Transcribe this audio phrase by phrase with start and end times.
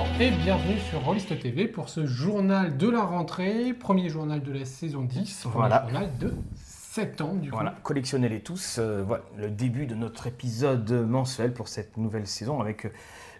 [0.00, 4.50] Bonjour et bienvenue sur Rollist TV pour ce journal de la rentrée, premier journal de
[4.50, 5.82] la saison 10, premier Voilà.
[5.82, 6.32] journal de
[6.64, 7.56] septembre du coup.
[7.56, 8.78] Voilà, collectionnez-les tous.
[8.78, 12.92] euh, voilà, le début de notre épisode mensuel pour cette nouvelle saison avec euh,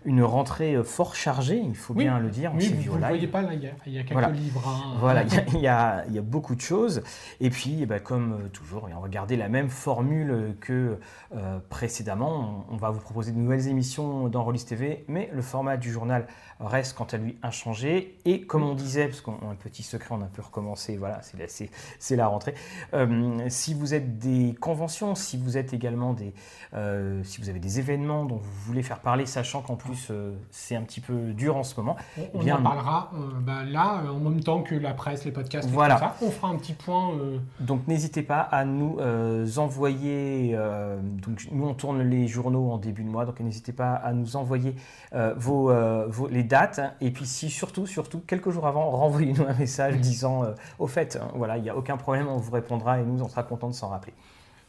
[0.04, 2.04] une rentrée euh, fort chargée, il faut Oui.
[2.04, 2.52] bien le dire.
[2.54, 4.12] On Oui, s'est vous ne voyez pas là, il y a, il y a quelques
[4.12, 4.30] Voilà.
[4.30, 4.62] livres.
[4.66, 4.96] hein.
[4.98, 7.02] Voilà, il y a- y, y beaucoup de choses.
[7.40, 10.98] Et puis, eh ben, comme euh, toujours, et on va garder la même formule que
[11.34, 12.64] euh, précédemment.
[12.70, 15.90] On, on va vous proposer de nouvelles émissions dans Rollis TV, mais le format du
[15.92, 16.26] journal
[16.60, 18.18] reste quant à lui inchangé.
[18.24, 20.96] Et comme on disait, parce qu'on a un petit secret, on a un peu recommencé,
[20.96, 21.70] voilà, c'est
[22.10, 22.54] la, la rentrée.
[22.94, 26.32] Euh, si vous êtes des conventions, si vous êtes également des,
[26.74, 30.34] euh, si vous avez des événements dont vous voulez faire parler, sachant qu'en plus euh,
[30.50, 31.96] c'est un petit peu dur en ce moment,
[32.34, 32.58] On, Bien.
[32.58, 35.94] en parlera euh, bah, là, euh, en même temps que la presse, les podcasts, Voilà.
[35.96, 36.14] tout ça.
[36.22, 37.10] On fera un petit point.
[37.60, 38.98] Donc n'hésitez pas à nous
[39.58, 40.56] envoyer,
[41.22, 44.36] donc nous on tourne les journaux en début de mois, donc n'hésitez pas à nous
[44.36, 44.74] envoyer
[45.36, 45.72] vos,
[46.08, 50.44] vos- les dates, et puis si surtout, surtout, quelques jours avant, renvoyez-nous un message disant,
[50.78, 53.28] au fait, hein, voilà, il n'y a aucun problème, on vous répondra, et nous on
[53.28, 54.12] sera contents de s'en rappeler.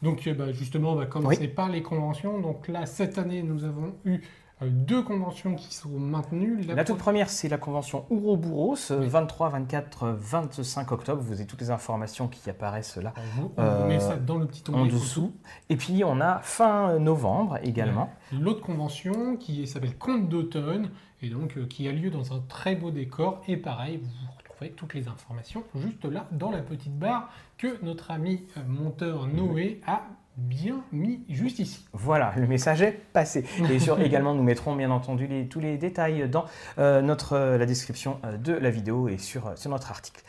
[0.01, 2.39] Donc bah, justement, on va commencer par les conventions.
[2.39, 4.21] Donc là, cette année, nous avons eu
[4.69, 6.61] deux conventions qui sont maintenues.
[6.63, 9.07] La toute première, c'est la convention Ouroboros, euh, Oui.
[9.07, 13.51] 23, 24, euh, 25 octobre, vous avez toutes les informations qui apparaissent là On vous-
[13.57, 15.33] on Euh, met ça dans le petit en onglet dessous.
[15.69, 18.09] Et puis on a fin novembre également.
[18.31, 20.89] L'autre convention qui s'appelle Conte d'automne
[21.21, 24.71] et donc euh, qui a lieu dans un très beau décor et pareil vous retrouvez
[24.71, 29.81] toutes les informations juste là dans la petite barre que notre ami euh, monteur Noé
[29.87, 30.03] a
[30.37, 31.85] bien mis juste ici.
[31.93, 33.45] Voilà, le message est passé.
[33.69, 36.45] Et sur, également, nous mettrons bien entendu les- tous les détails dans
[36.79, 40.21] euh, notre, euh, la description euh, de la vidéo et sur, sur notre article.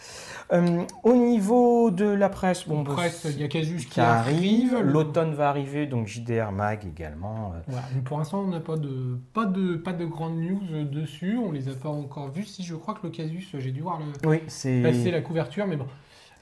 [1.02, 5.32] Au niveau de la presse, bon, bah, Presse, il y a Casus qui, arrive, l'automne
[5.32, 7.54] va arriver, donc JDR Mag également.
[7.68, 11.38] Voilà, mais pour l'instant, on n'a pas de, pas, de, pas de grandes news dessus.
[11.38, 12.44] On les a pas encore vues.
[12.44, 14.40] Si je crois que le Casus, j'ai dû voir le, oui,
[14.82, 15.86] passer la couverture, mais bon.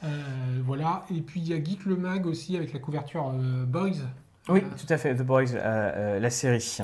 [0.05, 0.09] Euh,
[0.65, 1.05] voilà.
[1.15, 3.97] Et puis il y a Geek le Mag aussi avec la couverture euh, Boys.
[4.49, 6.78] Oui, tout à fait, The Boys, euh, la série.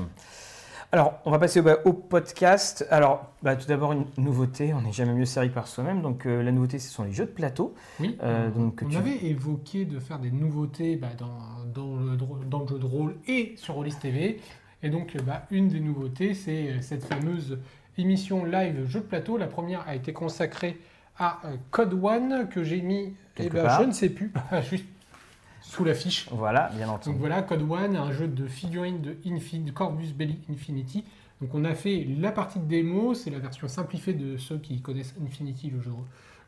[0.92, 2.86] Alors, on va passer au, bah, au podcast.
[2.90, 6.00] Alors, bah, tout d'abord, une nouveauté, on n'est jamais mieux servi par soi-même.
[6.00, 7.74] Donc, euh, la nouveauté, ce sont les jeux de plateau.
[7.98, 11.38] Oui, Euh, on, donc, on tu- avait évoqué de faire des nouveautés bah, dans,
[11.74, 14.40] dans, le, dans le jeu de rôle et sur Rollis TV.
[14.82, 15.16] Et donc,
[15.50, 17.58] une des nouveautés, c'est cette fameuse
[17.98, 19.38] émission live jeu de plateau.
[19.38, 20.78] La première a été consacrée
[21.18, 24.32] à euh, Code One que j'ai mis, eh ben, je ne sais plus,
[24.70, 24.84] juste
[25.62, 26.28] sous l'affiche.
[26.30, 27.18] Voilà, bien Donc entendu.
[27.18, 31.04] voilà, Code One, un jeu de figurines de, Infin- Corvus Belli Infinity.
[31.40, 34.80] Donc on a fait la partie de démo, c'est la version simplifiée de ceux qui
[34.80, 35.90] connaissent Infinity, le jeu,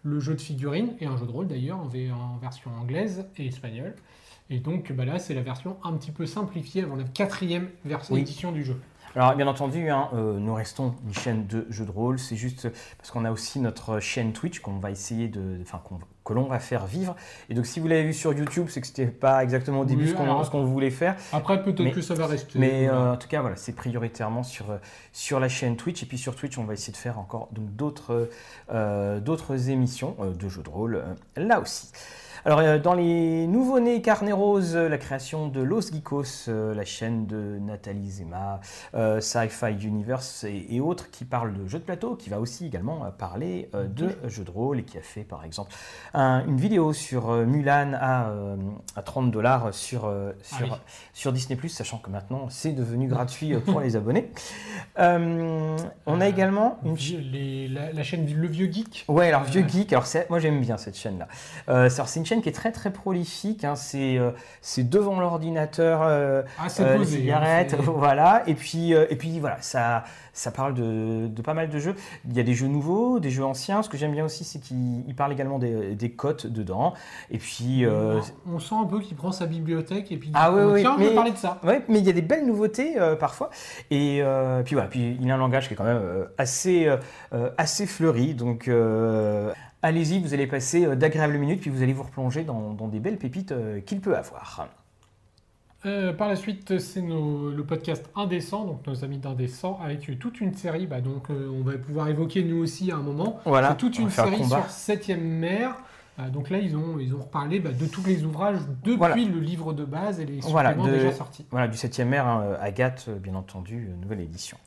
[0.03, 3.47] le jeu de figurines, et un jeu de rôle d'ailleurs, en, en version anglaise et
[3.47, 3.95] espagnole.
[4.51, 8.15] Et donc bah là, c'est la version un petit peu simplifiée avant la quatrième version
[8.15, 8.23] Oui.
[8.23, 8.81] édition du jeu.
[9.19, 12.21] Alors, bien entendu, hein, euh, nous restons une chaîne de jeux de rôle.
[12.21, 12.69] C'est juste
[12.99, 15.83] parce qu'on a aussi notre chaîne Twitch qu'on va essayer de, enfin,
[16.25, 17.17] que l'on va faire vivre.
[17.51, 20.05] Et donc, si vous l'avez vu sur YouTube, c'est que c'était pas exactement au début
[20.05, 20.11] Oui,
[20.45, 21.17] ce qu'on voulait faire.
[21.33, 22.61] Après, peut-être que ça va rester.
[22.61, 24.77] Mais euh, en tout cas, voilà, c'est prioritairement sur, euh,
[25.13, 26.01] sur la chaîne Twitch.
[26.05, 28.31] Et puis sur Twitch, on va essayer de faire encore d'autres
[28.71, 31.03] euh, d'autres émissions de jeux de rôle
[31.37, 31.91] là aussi.
[32.49, 36.87] Alors, euh, dans les nouveaux-nés Carnet Rose, euh, la création de Los Geekos, euh, la
[36.87, 38.61] chaîne de Nathalie Zema,
[38.95, 42.65] euh, Sci-Fi Universe et, et autres qui parlent de jeux de plateau, qui va aussi
[42.65, 45.73] également parler euh, de jeux de rôle et qui a fait par exemple
[46.15, 48.57] un- une vidéo sur euh, Mulan à, euh,
[48.97, 50.11] à 30 dollars sur,
[50.43, 50.71] sur, Ah oui.
[51.13, 54.33] sur Disney+, sachant que maintenant c'est devenu gratuit pour les abonnés.
[54.97, 55.77] On
[56.23, 59.05] a également une Vieux- les- la, la chaîne Le Vieux Geek.
[59.07, 61.29] Ouais, alors Vieux Geek, alors moi j'aime bien cette chaîne-là.
[61.91, 66.43] C'est une chaîne qui est très très prolifique, hein, c'est euh, c'est devant l'ordinateur, euh,
[66.59, 70.51] Ah, c'est euh, hein, cigarettes, c'est- voilà, et puis, euh, et puis voilà, ça, ça
[70.51, 71.95] parle de, de pas mal de jeux.
[72.29, 74.59] Il y a des jeux nouveaux, des jeux anciens, ce que j'aime bien aussi c'est
[74.61, 76.95] qu'il il parle également des, des cotes dedans,
[77.31, 77.85] et puis...
[77.85, 78.21] euh,
[78.51, 80.95] on sent un peu qu'il prend sa bibliothèque et puis Ah oui, oh, oui, tiens,
[80.97, 81.59] on peut parler de ça.
[81.65, 83.51] Ouais, mais il y a des belles nouveautés parfois.
[83.91, 84.23] Et
[84.65, 86.89] puis voilà, puis il a un langage qui est quand même assez,
[87.57, 88.35] assez fleuri.
[88.35, 88.69] Donc
[89.83, 93.01] allez-y, vous allez passer euh, d'agréables minutes, puis vous allez vous replonger dans, dans des
[93.01, 94.69] belles pépites euh, qu'il peut avoir.
[95.87, 100.53] Euh, par la suite, c'est le podcast Indécent, donc nos amis d'Indécent, avec toute une
[100.55, 100.87] série.
[100.87, 103.39] Bah, donc, euh, on va pouvoir évoquer nous aussi à un moment.
[103.45, 104.63] Voilà, toute une série combat.
[104.63, 105.77] sur Septième mer.
[106.19, 109.15] Euh, donc là, ils ont, ils ont reparlé bah, de tous les ouvrages depuis Voilà.
[109.15, 111.47] le livre de base et les Voilà, suppléments de- déjà sortis.
[111.53, 114.59] Voilà, du 7e ère, hein, Agathe, bien entendu, nouvelle édition.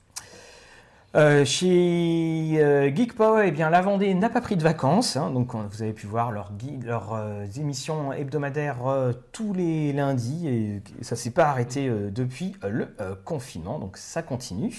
[1.14, 2.90] Euh, chez euh,
[3.44, 5.18] eh bien, la Vendée n'a pas pris de vacances.
[5.18, 6.52] hein, donc, vous avez pu voir leurs
[7.14, 10.48] euh, émissions hebdomadaires euh, tous les lundis.
[10.48, 12.88] Et ça s'est pas arrêté depuis le
[13.26, 13.78] confinement.
[13.78, 14.72] Donc, ça continue.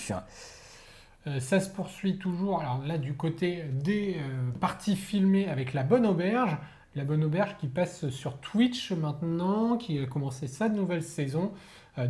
[1.39, 4.17] Ça se poursuit toujours, alors là du côté des
[4.61, 6.57] parties filmées avec La Bonne Auberge.
[6.97, 11.53] La Bonne Auberge qui passe sur Twitch maintenant, qui a commencé sa nouvelle saison.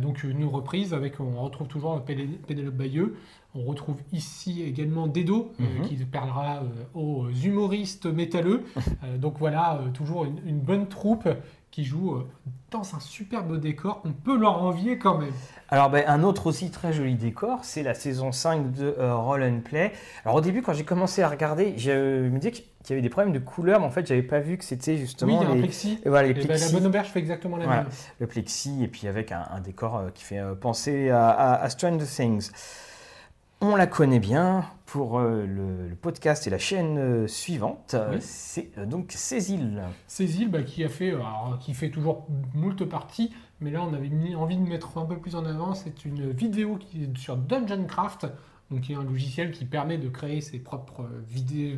[0.01, 3.15] Donc une reprise avec, on retrouve toujours Péné- Pénélope Bayeux.
[3.55, 5.87] On retrouve ici également Dedo, euh, Mhm.
[5.87, 8.63] qui parlera euh, aux humoristes métalleux.
[9.03, 11.27] Euh, donc voilà, toujours une, une bonne troupe
[11.71, 12.21] qui joue
[12.71, 14.01] dans un superbe décor.
[14.05, 15.33] On peut leur envier quand même.
[15.69, 19.43] Alors, ben, un autre aussi très joli décor, c'est la saison 5 de euh, Roll
[19.43, 19.91] and Play.
[20.23, 23.09] Alors, au début, quand j'ai commencé à regarder, je me disais qu'il y avait des
[23.09, 25.47] problèmes de couleur, mais en fait, j'avais pas vu que c'était Oui, justement il y
[25.47, 25.99] a un les, plexi.
[26.05, 27.81] et voilà, les Et ben, plexis, la bonne auberge fait exactement la Voilà.
[27.83, 27.91] même.
[28.19, 32.05] le plexi, et puis avec un, un décor qui fait penser à, à- à Stranger
[32.05, 32.51] Things.
[33.65, 37.95] On la connaît bien pour euh, le, le podcast et la chaîne euh, suivante.
[38.11, 38.17] Oui.
[38.19, 39.13] C'est euh, donc.
[39.15, 43.93] Ces îles bah, qui a fait, alors, qui fait toujours moult parties, mais là on
[43.93, 45.75] avait mis, envie de mettre un peu plus en avant.
[45.75, 48.27] C'est une vidéo qui est sur Dungeon Craft,
[48.69, 51.77] donc qui est un logiciel qui permet de créer ses propres vidéos,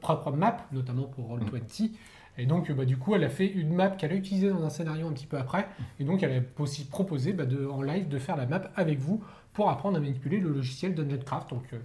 [0.00, 1.90] propres maps, notamment pour Roll20.
[2.38, 4.70] Et donc, bah, du coup, elle a fait une map qu'elle a utilisée dans un
[4.70, 5.66] scénario un petit peu après.
[5.98, 9.00] Et donc, elle a aussi proposé bah, de, en live de faire la map avec
[9.00, 11.50] vous pour apprendre à manipuler le logiciel Dungeon Craft.
[11.50, 11.78] Donc, euh,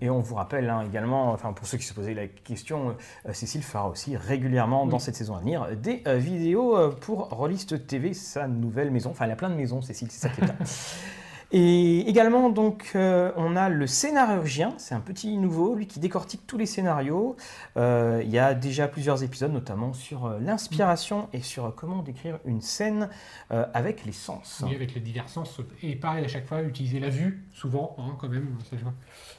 [0.00, 2.96] Et on vous rappelle hein, également, enfin pour ceux qui se posaient la question,
[3.26, 7.28] euh, Cécile fera aussi régulièrement dans cette saison à venir des euh, vidéos euh, pour
[7.28, 9.10] Rollist TV, sa nouvelle maison.
[9.10, 10.56] Enfin, elle a plein de maisons, Cécile, c'est ça qui est bien.
[11.52, 16.46] Et également, donc, euh, on a le scénarurgien, c'est un petit nouveau, lui qui décortique
[16.46, 17.36] tous les scénarios.
[17.76, 22.38] Euh, il y a déjà plusieurs épisodes, notamment sur euh, l'inspiration et sur comment décrire
[22.44, 23.08] une scène
[23.50, 24.62] avec les sens.
[24.64, 25.60] Oui, avec les divers sens.
[25.82, 28.56] Et pareil, à chaque fois, utiliser la vue, souvent, hein, quand même.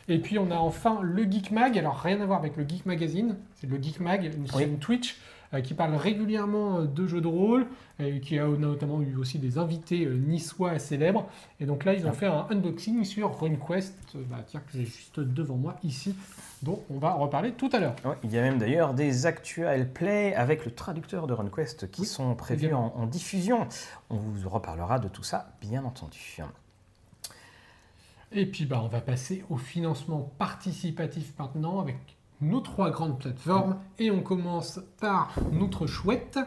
[0.09, 1.77] Et puis, on a enfin le Geek Mag.
[1.77, 3.37] Alors, rien à voir avec le Geek Magazine.
[3.55, 4.49] C'est le Geek Mag, une Oui.
[4.59, 5.17] chaîne Twitch
[5.63, 7.67] qui parle régulièrement de jeux de rôle,
[8.21, 11.27] qui a notamment eu aussi des invités euh, niçois célèbres.
[11.59, 12.13] Et donc là, ils ont Ah.
[12.13, 16.15] fait un unboxing sur RuneQuest, euh, bah, tiens, que j'ai juste devant moi ici,
[16.63, 17.95] dont on va reparler tout à l'heure.
[18.05, 22.01] Ouais, il y a même d'ailleurs des actual plays avec le traducteur de RunQuest qui
[22.01, 23.67] Oui, sont prévus en, en diffusion.
[24.09, 26.37] On vous reparlera de tout ça, bien entendu.
[28.33, 31.97] Et puis, bah, on va passer au financement participatif maintenant avec
[32.39, 33.77] nos trois grandes plateformes.
[33.99, 36.39] Et on commence par notre chouette,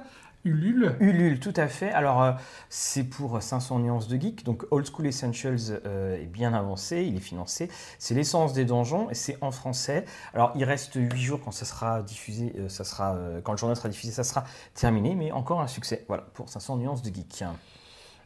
[0.44, 0.96] Ulule.
[1.00, 1.90] Ulule, tout à fait.
[1.90, 2.32] Alors, euh,
[2.68, 4.44] c'est pour 500 nuances de geek.
[4.44, 7.70] Donc, Old School Essentials euh, est bien avancé, il est financé.
[7.98, 10.04] C'est l'essence des donjons et c'est en français.
[10.34, 13.76] Alors, il reste 8 jours quand ça sera diffusé, euh, ça sera, quand le journal
[13.76, 14.44] sera diffusé, ça sera
[14.74, 16.04] terminé, mais encore un succès.
[16.08, 17.44] Voilà, pour 500 nuances de geek.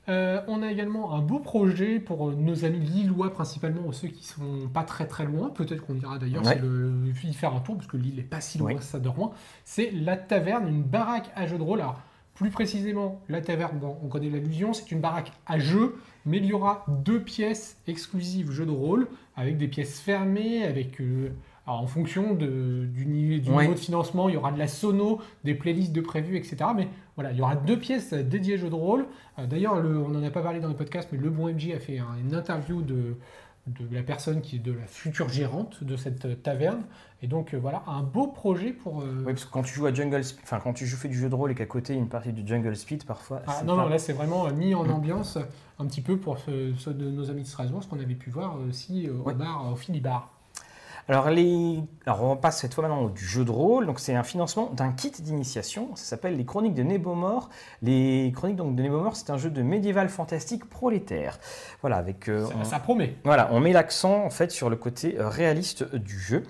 [0.09, 4.69] Euh, on a également un beau projet pour nos amis lillois, principalement ceux qui sont
[4.73, 5.51] pas très très loin.
[5.51, 6.61] Peut-être qu'on ira d'ailleurs Ouais.
[7.25, 9.33] y faire un tour, parce que Lille n'est pas si loin ça de Rouen.
[9.65, 11.81] C'est la taverne, une baraque à jeu de rôle.
[11.81, 12.01] Alors,
[12.39, 16.47] plus précisément, la taverne, bon, on connaît l'allusion, c'est une baraque à jeu, mais il
[16.47, 21.01] y aura deux pièces exclusives jeu de rôle, avec des pièces fermées, avec.
[21.01, 21.31] euh,
[21.67, 23.63] alors, en fonction de- du, niveau, du Ouais.
[23.65, 26.57] niveau de financement, il y aura de la sono, des playlists de prévues, etc.
[26.75, 29.05] Mais voilà, il y aura deux pièces dédiées jeu de rôle.
[29.39, 31.73] Euh, D'ailleurs, le- on n'en a pas parlé dans le podcast, mais le bon MJ
[31.75, 33.17] a fait un- une interview de,
[33.69, 36.83] de la personne qui est de la future gérante de cette euh, taverne.
[37.23, 39.03] Et donc euh, voilà, un beau projet pour.
[39.03, 41.09] euh, Oui, parce que quand tu joues à Jungle Speed, enfin quand tu joues, fais
[41.09, 43.43] du jeu de rôle et qu'à côté une partie du Jungle Speed, parfois.
[43.47, 45.39] ah, non, pas- non, là c'est vraiment mis en ambiance
[45.81, 48.31] un petit peu pour ceux, ceux de nos amis de Strasbourg, ce qu'on avait pu
[48.31, 49.33] voir aussi Ouais.
[49.33, 50.31] au bar, au Philibar.
[51.09, 51.83] Alors, les...
[52.05, 53.87] Alors, on passe cette fois maintenant du jeu de rôle.
[53.87, 55.89] Donc, c'est un financement d'un kit d'initiation.
[55.97, 57.49] Ça s'appelle les Chroniques de Nebomor.
[57.83, 61.39] Les Chroniques donc, de Nebomor, c'est un jeu de médiéval fantastique prolétaire.
[61.81, 62.29] Voilà, avec.
[62.29, 63.17] euh, Ça, on- ça promet.
[63.25, 66.45] Voilà, on met l'accent en fait sur le côté euh, réaliste du jeu.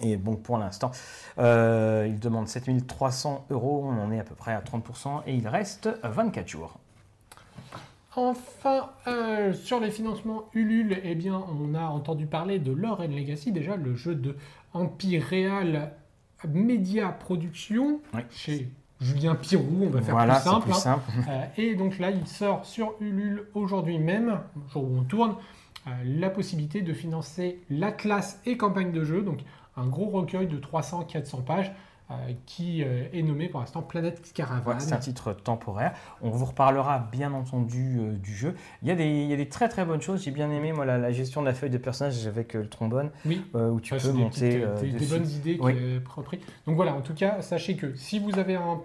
[0.00, 0.90] Et bon, pour l'instant,
[1.38, 3.84] euh, il demande 7300 euros.
[3.86, 6.78] On en est à peu près à 30% et il reste 24 jours.
[8.16, 13.14] Enfin, euh, sur les financements Ulule, eh bien, on a entendu parler de Lore and
[13.14, 14.36] Legacy, déjà le jeu de
[14.72, 15.92] Empire Real
[16.46, 18.68] Media Production, chez
[19.00, 20.62] Julien Pirou, on va faire voilà, plus simple.
[20.62, 20.76] plus hein.
[20.76, 21.10] simple.
[21.28, 24.40] Euh, et donc là, il sort sur Ulule aujourd'hui même,
[24.72, 25.34] jour où on tourne,
[25.86, 29.40] euh, la possibilité de financer l'Atlas et campagne de jeu, donc
[29.76, 31.72] un gros recueil de 300-400 pages
[32.46, 34.74] qui euh, est nommé pour l'instant Planète Caravane.
[34.74, 35.94] Ouais, c'est un titre temporaire.
[36.22, 38.54] On vous reparlera bien entendu euh, du jeu.
[38.82, 40.22] Il y, a des, il y a des très très bonnes choses.
[40.22, 42.68] J'ai bien aimé moi, la, la gestion de la feuille de personnage avec euh, le
[42.68, 45.58] trombone, oui, euh, où tu Ouais, peux des monter petites, euh, des, des bonnes idées
[45.60, 45.74] Oui.
[45.74, 46.40] qui repris.
[46.66, 48.80] Donc voilà, en tout cas, sachez que si vous avez un-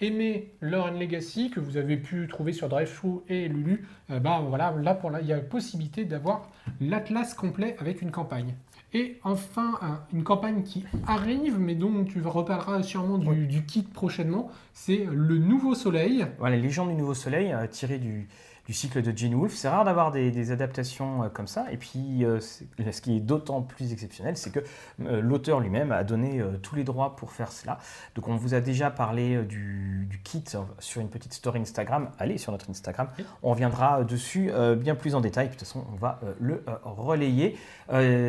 [0.00, 4.42] aimé Lore and Legacy, que vous avez pu trouver sur DriveThru et Lulu, euh, bah
[4.46, 6.48] voilà, là pour là, il y a possibilité d'avoir
[6.80, 8.54] l'atlas complet avec une campagne.
[8.96, 13.46] Et enfin, un- une campagne qui arrive, mais dont tu reparleras sûrement du, Oui.
[13.48, 16.26] du kit prochainement, c'est le Nouveau Soleil.
[16.38, 18.28] Voilà, les légendes du Nouveau Soleil, euh, tiré du,
[18.66, 19.54] du cycle de Gene Wolfe.
[19.54, 21.66] C'est rare d'avoir des, adaptations comme ça.
[21.70, 24.60] Et puis, ce qui est d'autant plus exceptionnel, c'est que
[24.98, 27.78] l'auteur lui-même a donné tous les droits pour faire cela.
[28.14, 30.44] Donc, on vous a déjà parlé du, du kit
[30.78, 32.10] sur une petite story Instagram.
[32.18, 33.08] Allez sur notre Instagram.
[33.42, 35.46] On reviendra dessus bien plus en détail.
[35.46, 37.56] De toute façon, on va le relayer.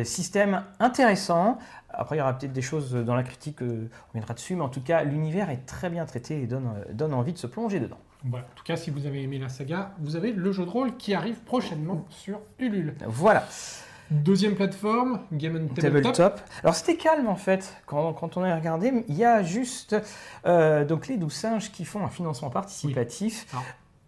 [0.04, 1.58] système intéressant.
[1.88, 4.68] Après, il y aura peut-être des choses dans la critique, on viendra dessus, mais en
[4.68, 7.98] tout cas, l'univers est très bien traité et donne, donne envie de se plonger dedans.
[8.28, 8.46] Voilà.
[8.46, 10.96] En tout cas, si vous avez aimé la saga, vous avez le jeu de rôle
[10.96, 12.94] qui arrive prochainement sur Ulule.
[13.06, 13.46] Voilà.
[14.10, 16.14] Deuxième plateforme, Game Tabletop.
[16.14, 16.40] Tabletop.
[16.62, 19.04] Alors c'était calme en fait quand, quand, on a regardé.
[19.08, 19.96] Il y a juste
[20.46, 23.46] euh, donc les 12 singes qui font un financement participatif.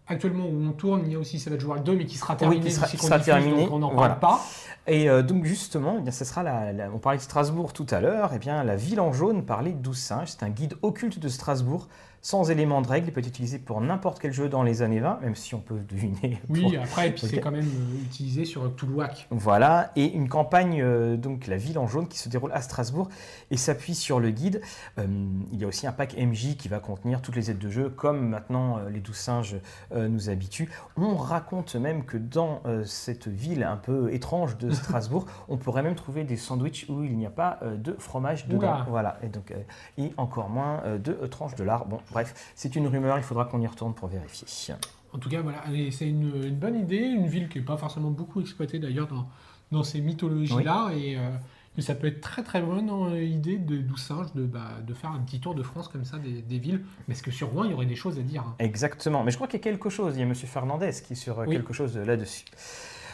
[0.07, 2.61] actuellement où on tourne, il y a aussi Savage World 2, mais qui sera terminé.
[2.63, 3.63] Oui, qui sera, terminé.
[3.63, 4.39] Donc on n'en parle pas.
[4.87, 7.99] Et euh, donc justement, eh bien, ce sera la, on parlait de Strasbourg tout à
[7.99, 10.27] l'heure, et eh bien la ville en jaune parlait de 12 singes.
[10.29, 11.89] C'est un guide occulte de Strasbourg
[12.21, 13.07] sans éléments de règle.
[13.07, 15.59] Il peut être utilisé pour n'importe quel jeu dans les années 20, même si on
[15.59, 16.39] peut deviner.
[16.49, 19.27] Oui, après, et puis c'est quand même euh, utilisé sur Toulouac.
[19.31, 23.09] Voilà, et une campagne, euh, donc la ville en jaune, qui se déroule à Strasbourg
[23.51, 24.61] et s'appuie sur le guide.
[24.97, 25.05] Euh,
[25.51, 27.89] il y a aussi un pack MJ qui va contenir toutes les aides de jeu,
[27.89, 29.57] comme maintenant les douze singes
[29.95, 30.69] nous habituent.
[30.97, 35.95] On raconte même que dans cette ville un peu étrange de Strasbourg, on pourrait même
[35.95, 38.77] trouver des sandwichs où il n'y a pas de fromage dedans.
[38.87, 39.53] Voilà, et donc
[39.97, 41.85] et encore moins de tranches de lard.
[41.85, 44.75] Bon, Bref, c'est une rumeur, il faudra qu'on y retourne pour vérifier.
[45.13, 48.41] En tout cas, voilà, c'est une, bonne idée, une ville qui n'est pas forcément beaucoup
[48.41, 49.27] exploitée d'ailleurs dans,
[49.71, 50.91] dans, ces mythologies-là.
[50.95, 51.29] Et euh,
[51.79, 55.39] ça peut être très très bonne euh, idée de de, bah, de faire un petit
[55.39, 56.83] tour de France comme ça des, villes.
[57.07, 58.55] Mais est-ce que sur Rouen, il y aurait des choses à dire hein?
[58.59, 59.23] Exactement.
[59.23, 60.13] Mais je crois qu'il y a quelque chose.
[60.15, 60.35] Il y a M.
[60.35, 62.45] Fernandez qui est sur quelque chose là-dessus.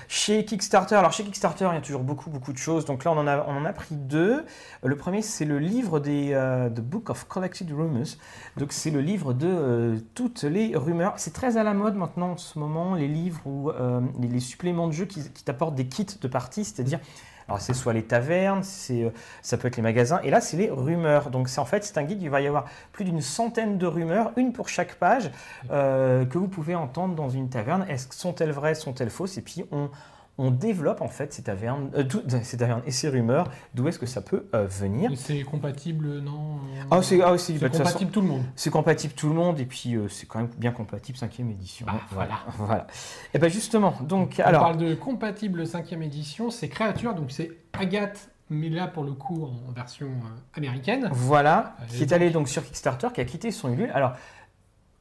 [0.08, 2.86] Chez Kickstarter, alors chez Kickstarter, il y a toujours beaucoup, beaucoup de choses.
[2.86, 4.46] Donc là, on en a, on en a pris deux.
[4.84, 8.18] Le premier, c'est le livre des euh, The Book of Collected Rumors.
[8.58, 11.14] Donc c'est le livre de euh, toutes les rumeurs.
[11.18, 14.88] C'est très à la mode maintenant en ce moment, les livres ou euh, les, suppléments
[14.88, 17.00] de jeu qui, qui t'apportent des kits de parties, c'est-à-dire
[17.48, 19.10] alors c'est soit les tavernes, c'est, euh,
[19.42, 21.30] ça peut être les magasins, et là c'est les rumeurs.
[21.30, 23.86] Donc c'est en fait c'est un guide, il va y avoir plus d'une centaine de
[23.86, 25.30] rumeurs, une pour chaque page,
[25.72, 27.86] euh, que vous pouvez entendre dans une taverne.
[27.90, 29.38] Est-ce sont-elles vraies, sont-elles fausses?
[29.38, 29.90] Et puis on,
[30.38, 32.04] on développe en fait ces tavernes, euh,
[32.44, 33.50] ces tavernes et ces rumeurs.
[33.74, 35.12] D'où est-ce que ça peut euh, venir?
[35.16, 36.60] C'est compatible, non
[36.92, 38.44] Ah, c'est ah, bah, compatible tout le monde.
[38.56, 41.86] C'est compatible tout le monde et puis euh, c'est quand même bien compatible 5 édition.
[41.86, 42.40] Bah, voilà.
[42.58, 42.88] voilà.
[43.34, 48.30] Et bien justement, donc on parle de compatible 5 édition, c'est créature, donc c'est Agathe
[48.52, 50.10] mais là pour le coup en version
[50.54, 51.10] américaine.
[51.12, 53.90] Voilà, qui est allé donc sur Kickstarter, qui a quitté son Ulule.
[53.94, 54.14] Alors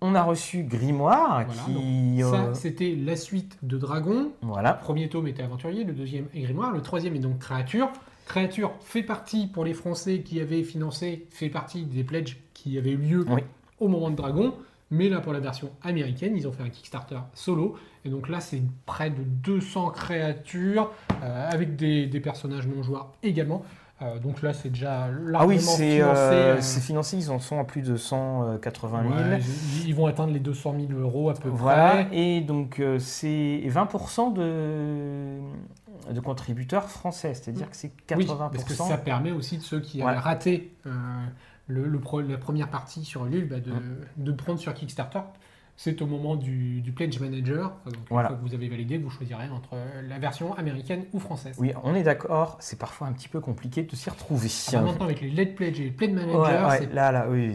[0.05, 1.47] on a reçu Grimoire.
[1.47, 4.33] qui, ça, euh, c'était la suite de Dragon.
[4.43, 4.73] Voilà.
[4.79, 7.89] Le premier tome était Aventurier, le deuxième est Grimoire, le troisième est donc Créature.
[8.27, 12.91] Créature fait partie, pour les Français qui avaient financé, fait partie des pledges qui avaient
[12.91, 13.27] eu lieu
[13.81, 14.55] au moment de Dragon.
[14.91, 17.77] Mais là, pour la version américaine, ils ont fait un Kickstarter solo.
[18.05, 20.93] Et donc là, c'est près de 200 créatures,
[21.23, 23.65] euh, avec des, des personnages non joueurs également.
[24.03, 26.01] Euh, donc là, c'est déjà largement ah oui, c'est, financé.
[26.01, 29.43] Euh, c'est financé, ils en sont à plus de 180 000.
[29.87, 34.33] ils vont atteindre les 200 000 euros à peu voilà, Et donc, euh, c'est 20%
[34.33, 35.39] de,
[36.13, 38.17] de contributeurs français, c'est-à-dire que c'est 80%.
[38.17, 40.75] Oui, parce que ça permet aussi de ceux qui avaient raté
[41.69, 43.73] le, la première partie sur Lille bah, de,
[44.17, 45.21] de prendre sur Kickstarter
[45.77, 47.73] c'est au moment du, Pledge Manager.
[47.85, 49.77] Donc, une fois que vous avez validé, vous choisirez entre
[50.09, 51.57] la version américaine ou française.
[51.59, 52.57] Oui, on est d'accord.
[52.61, 54.49] C'est parfois un petit peu compliqué de s'y retrouver.
[54.73, 56.69] Ah, maintenant, avec les LED Pledge et les Pledge Manager.
[56.69, 57.55] Ouais, là, là, oui.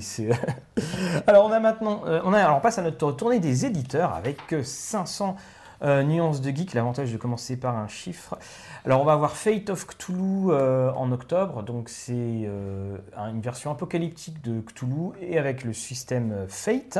[1.27, 2.01] alors, on a maintenant.
[2.05, 5.37] Euh, on, a, alors, on passe à notre tournée des éditeurs avec 500
[5.81, 6.73] euh, nuances de geek.
[6.73, 8.37] L'avantage de commencer par un chiffre.
[8.83, 11.63] Alors, on va avoir Fate of Cthulhu euh, en octobre.
[11.63, 16.99] Donc, c'est une version apocalyptique de Cthulhu et avec le système Fate.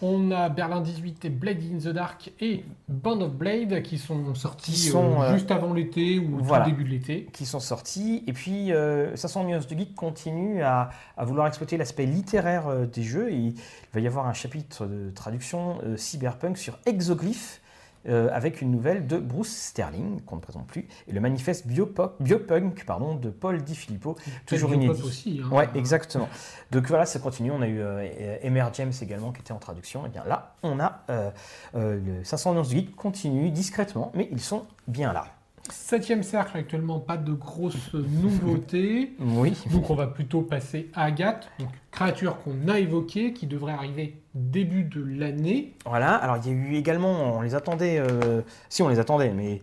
[0.00, 4.32] On a Berlin 18 et Blade in the Dark et Band of Blade qui sont
[4.36, 7.28] sortis euh, euh, juste avant l'été ou au début de l'été.
[7.32, 8.22] Qui sont sortis.
[8.28, 13.02] Et puis, euh, 500 News de Geek continue à, vouloir exploiter l'aspect littéraire euh, des
[13.02, 13.32] jeux.
[13.32, 13.54] Et il
[13.92, 17.60] va y avoir un chapitre de traduction cyberpunk sur Exoglyph
[18.08, 22.84] euh, avec une nouvelle de Bruce Sterling, qu'on ne présente plus, et le manifeste Biopunk
[22.84, 25.02] pardon, de Paul Di Filippo, toujours inédit.
[25.02, 25.40] aussi.
[25.44, 25.54] Hein.
[25.54, 26.28] Ouais, exactement.
[26.70, 27.50] Donc voilà, ça continue.
[27.50, 30.06] On a eu euh, Emer James également qui était en traduction.
[30.06, 31.30] Et bien là, on a euh,
[31.74, 35.26] le 500 de Geek continue discrètement, mais ils sont bien là.
[35.70, 39.12] Septième cercle, actuellement, pas de grosses nouveautés.
[39.20, 39.54] Oui.
[39.72, 44.20] Donc on va plutôt passer à Agathe, donc créature qu'on a évoquée, qui devrait arriver
[44.34, 45.74] début de l'année.
[45.84, 49.32] Voilà, alors il y a eu également, on les attendait, euh, si on les attendait,
[49.32, 49.60] mais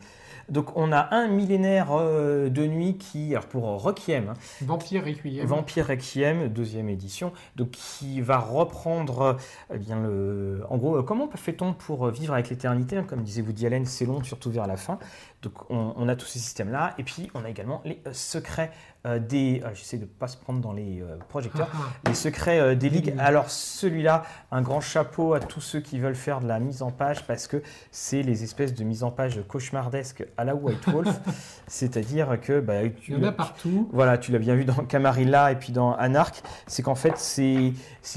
[0.49, 5.45] Donc on a un millénaire euh, de nuit qui, alors pour Requiem, hein, Vampire Requiem.
[5.45, 9.37] Vampire Requiem, deuxième édition, donc qui va reprendre,
[9.73, 13.65] eh bien le, en gros, euh, comment fait-on pour vivre avec l'éternité Comme disait Woody
[13.65, 14.99] Allen, c'est long, surtout vers la fin.
[15.45, 18.71] Donc on, on a tous ces systèmes-là, et puis on a également les euh, secrets
[19.05, 22.15] euh, des, euh, j'essaie de ne pas se prendre dans les euh, projecteurs, Ah, les
[22.15, 23.13] secrets euh, des ligues.
[23.19, 26.89] Alors celui-là, un grand chapeau à tous ceux qui veulent faire de la mise en
[26.89, 27.61] page parce que
[27.91, 31.19] c'est les espèces de mise en page cauchemardesques à la White Wolf,
[31.67, 33.87] c'est-à-dire que bah, tu, Il y en a partout.
[33.93, 37.73] voilà, tu l'as bien vu dans Camarilla et puis dans Anarch, c'est qu'en fait c'est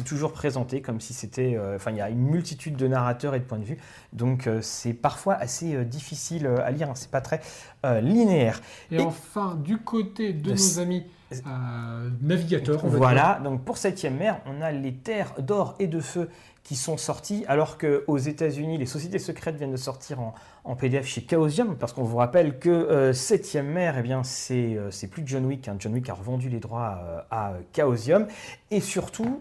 [0.07, 3.45] toujours présenté comme si c'était, enfin il y a une multitude de narrateurs et de
[3.45, 3.79] points de vue,
[4.15, 7.41] donc c'est parfois assez difficile à lire, hein, c'est pas très
[7.85, 8.61] euh, linéaire.
[8.91, 12.99] Et, Et- enfin, du côté de nos amis euh, navigateurs, on va dire.
[12.99, 16.29] Voilà, donc pour septième mer, on a les terres d'or et de feu
[16.65, 20.35] qui sont sorties, alors qu'aux États-Unis, les sociétés secrètes viennent de sortir en,
[20.65, 24.77] en PDF chez Chaosium, parce qu'on vous rappelle que euh, septième mer, eh bien, c'est
[24.77, 25.67] euh, plus John Wick.
[25.69, 25.77] hein.
[25.79, 28.27] John Wick a revendu les droits euh, à Chaosium,
[28.71, 29.41] et surtout,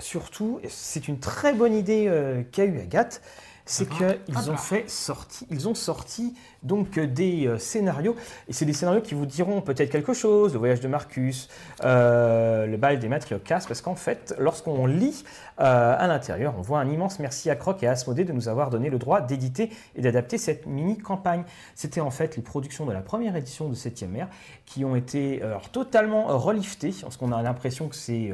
[0.00, 3.22] surtout, c'est une très bonne idée euh, qu'a eu Agathe.
[3.68, 6.34] C'est qu'ils ah ont fait sorti, ils ont sorti
[6.66, 8.16] donc euh, des euh, scénarios
[8.48, 11.48] et c'est des scénarios qui vous diront peut-être quelque chose, le voyage de Marcus,
[11.84, 15.24] euh, le bal des matriocas, parce qu'en fait, lorsqu'on lit
[15.58, 18.68] à l'intérieur, on voit un immense merci à Croc et à Asmodée de nous avoir
[18.68, 21.44] donné le droit d'éditer et d'adapter cette mini-campagne.
[21.74, 24.28] C'était en fait les productions de la première édition de 7e ère
[24.66, 25.40] qui ont été
[25.72, 28.32] totalement reliftées, parce qu'on a l'impression que c'est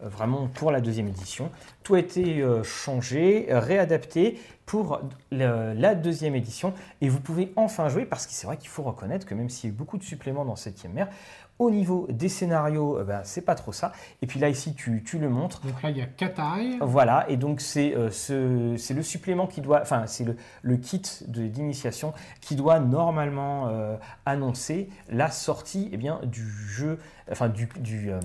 [0.00, 1.50] vraiment pour la deuxième édition.
[1.82, 8.26] Tout a été changé, réadapté pour la deuxième édition et vous pouvez enfin jouer parce
[8.26, 10.44] que c'est vrai qu'il faut reconnaître que même s'il y a eu beaucoup de suppléments
[10.44, 11.08] dans 7e ère,
[11.58, 13.92] au niveau des scénarios, euh, ben, c'est pas trop ça.
[14.22, 15.60] Et puis là, ici, tu, tu le montres.
[15.60, 16.78] Donc là, il y a Katai.
[16.80, 20.76] Voilà, et donc c'est euh, ce- c'est le supplément qui doit, enfin c'est le, le
[20.76, 26.98] kit de- d'initiation qui doit normalement euh, annoncer la sortie eh bien, du jeu,
[27.30, 28.18] enfin du, du, euh,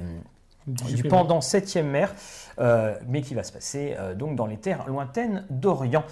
[0.65, 1.17] du supplément.
[1.19, 2.13] pendant 7e mer,
[2.59, 6.03] euh, mais qui va se passer euh, donc dans les terres lointaines d'Orient.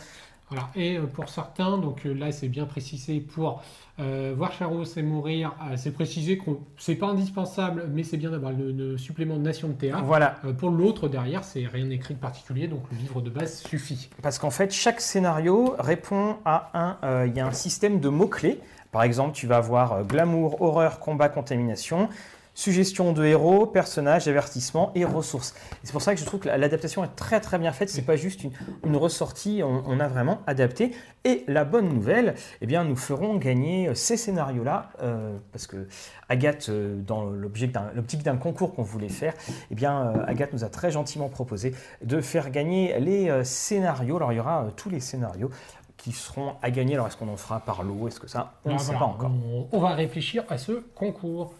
[0.49, 0.69] Voilà.
[0.75, 3.63] Et euh, pour certains, donc euh, là c'est bien précisé pour
[3.99, 8.29] euh, voir Charos et mourir, euh, c'est précisé que c'est pas indispensable, mais c'est bien
[8.29, 10.03] d'avoir le, le supplément de Nation de Théâtre.
[10.03, 13.57] Voilà, Euh, pour l'autre, derrière, c'est rien écrit de particulier, donc le livre de base
[13.63, 14.09] suffit.
[14.21, 17.25] Parce qu'en fait, chaque scénario répond à un.
[17.25, 18.59] Il y a un système de mots-clés.
[18.91, 22.07] Par exemple, tu vas avoir glamour, horreur, combat, contamination,
[22.55, 25.53] suggestion de héros, personnages, avertissement et ressources.
[25.83, 27.89] C'est pour ça que je trouve que la- l'adaptation est très très bien faite.
[27.89, 28.51] C'est pas juste une,
[28.85, 30.95] une ressortie, on, on a vraiment adapté.
[31.25, 35.87] Et la bonne nouvelle, eh bien, nous ferons gagner euh, ces scénarios-là, euh, parce que
[36.29, 39.33] Agathe, euh, dans l'optique d'un concours qu'on voulait faire,
[39.69, 44.15] eh bien, Agathe nous a très gentiment proposé de faire gagner les scénarios.
[44.15, 45.49] Alors, il y aura tous les scénarios
[45.97, 46.93] qui seront à gagner.
[46.93, 48.07] Alors, est-ce qu'on en fera par lot?
[48.07, 48.53] Est-ce que ça?
[48.63, 48.99] On ne sait voilà.
[48.99, 49.31] pas encore.
[49.31, 51.53] On, on va réfléchir à ce concours.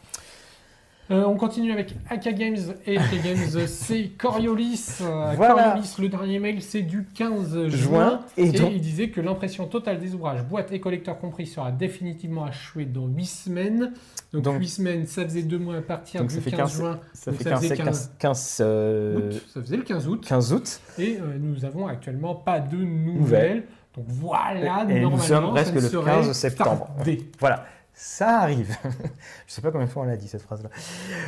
[1.12, 3.38] Euh, on continue avec AK Games et AK Games,
[3.68, 4.84] c'est Coriolis.
[5.02, 5.54] Euh, Voilà.
[5.54, 7.70] Coriolis, le dernier mail, c'est du 15 juin.
[7.70, 12.46] Juin, et il disait que l'impression totale des ouvrages, boîte et collecteur compris, sera définitivement
[12.46, 13.94] achevée dans 8 semaines.
[14.34, 16.60] Donc, Donc- 8 semaines, ça faisait 2 mois à partir Donc, du ça fait 15,
[16.60, 17.00] 15 juin.
[17.14, 19.42] Ça Donc, fait ça 15, faisait 15, 15, euh, août.
[19.54, 20.26] Ça faisait le 15 août.
[20.28, 20.82] 15 août.
[20.98, 23.66] Et euh, nous avons actuellement pas de nouvelles.
[23.96, 26.90] Donc voilà, Et nous normalement, sommes ça presque le serait 15 septembre.
[26.98, 27.30] tardé.
[27.40, 28.76] Voilà, ça arrive.
[29.48, 30.70] je sais pas combien de fois on l'a dit cette phrase-là.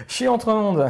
[0.08, 0.90] Chez Entremonde,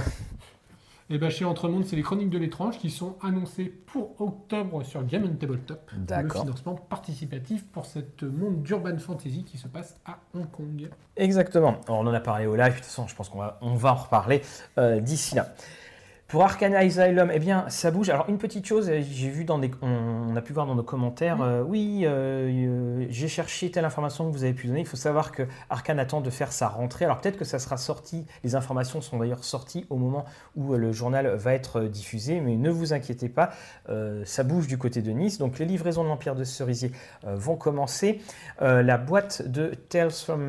[1.10, 5.06] Et bien chez Entremonde, c'est les Chroniques de l'étrange qui sont annoncées pour octobre sur
[5.06, 5.90] Game and Tabletop.
[5.94, 6.42] Le D'accord.
[6.42, 10.90] financement participatif pour cette monde d'urban fantasy qui se passe à Hong Kong.
[11.16, 11.78] Exactement.
[11.88, 13.76] Alors, on en a parlé au live, de toute façon, je pense qu'on va, on
[13.76, 14.42] va en reparler
[14.80, 15.54] euh, d'ici là.
[16.28, 18.10] Pour Arcana Asylum, eh bien, ça bouge.
[18.10, 20.84] Alors, une petite chose, euh, j'ai vu dans des, on, a pu voir dans nos
[20.84, 24.82] commentaires, euh, oui, euh, euh, j'ai cherché telle information que vous avez pu donner.
[24.82, 27.06] Il faut savoir que Arcane attend de faire sa rentrée.
[27.06, 30.26] Alors, peut-être que ça sera sorti, les informations sont d'ailleurs sorties au moment
[30.58, 33.52] où le journal va être diffusé, mais ne vous inquiétez pas,
[33.88, 35.38] euh, ça bouge du côté de Nice.
[35.38, 36.92] Donc, les livraisons de l'Empire de Cerisier
[37.24, 38.20] vont commencer.
[38.60, 40.48] La boîte de Tales from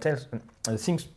[0.00, 0.18] Tales,
[0.76, 1.08] Things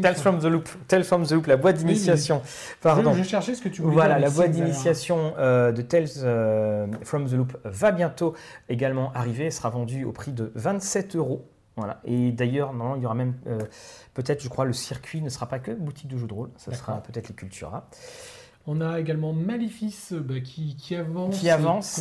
[0.00, 2.42] Tales from the Loop, Tales from the Loop, la boîte d'initiation.
[2.80, 3.12] Pardon.
[3.14, 6.86] Je, je cherchais ce que tu voulais Voilà, la boîte d'initiation euh, de Tales euh,
[7.02, 8.34] from the Loop va bientôt
[8.68, 9.46] également arriver.
[9.46, 11.48] Elle sera vendue au prix de 27 euros.
[11.76, 12.00] Voilà.
[12.04, 13.58] Et d'ailleurs, normalement, il y aura même euh,
[14.14, 16.72] peut-être, je crois, le circuit ne sera pas que boutique de jeux de rôle, ça
[16.72, 17.88] sera peut-être les Cultura.
[18.66, 21.38] On a également Malefice bah, qui, qui avance.
[21.38, 22.00] Qui avance.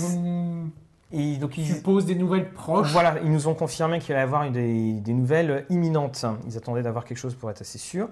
[1.15, 2.91] Et donc, ils, suppose des nouvelles proches.
[2.91, 6.25] Voilà, ils nous ont confirmé qu'il allait y avoir des, des nouvelles imminentes.
[6.47, 8.10] Ils attendaient d'avoir quelque chose pour être assez sûr.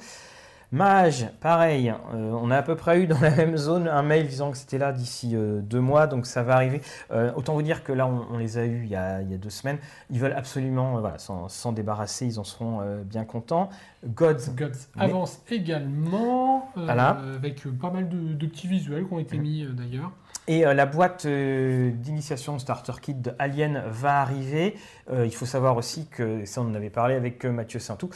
[0.73, 4.27] Mage, pareil, euh, on a à peu près eu dans la même zone un mail
[4.27, 6.81] disant que c'était là d'ici euh, deux mois, donc ça va arriver.
[7.11, 9.35] Euh, autant vous dire que là, on, les a eus il y a, il y
[9.35, 9.77] a, deux semaines.
[10.09, 13.69] Ils veulent absolument voilà, s'en débarrasser, ils en seront bien contents.
[14.03, 19.67] Gods, Gods avance également, avec pas mal de, de, petits visuels qui ont été mis
[19.75, 20.11] d'ailleurs.
[20.47, 24.75] Et euh, la boîte euh, d'initiation Starter Kit de Alien va arriver.
[25.11, 28.09] Euh, il faut savoir aussi que, ça on en avait parlé avec Mathieu Saintou,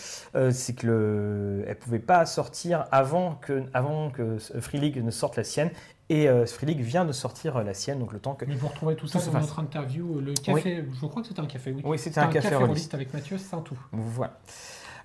[0.51, 5.43] c'est qu'elle ne pouvait pas sortir avant que, avant que Free League ne sorte la
[5.43, 5.71] sienne.
[6.09, 8.45] Et Free League vient de sortir la sienne, donc le temps que.
[8.45, 11.47] Mais vous retrouvez tout ça dans notre interview, le café, je crois que c'était un
[11.47, 11.81] café, oui.
[11.83, 13.77] Oui, c'était un, café, café avec Mathieu Saintou.
[13.91, 14.39] Voilà.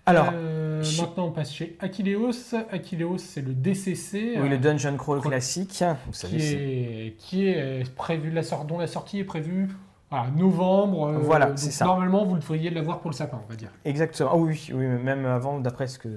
[0.04, 2.32] Alors, euh, maintenant on passe chez Aquileos.
[2.70, 4.38] Aquileos, c'est le DCC.
[4.40, 5.84] Oui, le euh, Dungeon Crawl classique.
[6.06, 9.68] Vous savez, qui, est, qui est prévu, la dont la sortie est prévue
[10.10, 11.06] à novembre.
[11.06, 11.84] Euh, voilà, c'est ça.
[11.84, 13.70] Normalement, vous devriez l'avoir pour le sapin, on va dire.
[13.84, 14.30] Exactement.
[14.32, 16.08] Ah oui, oui, même avant, d'après ce que.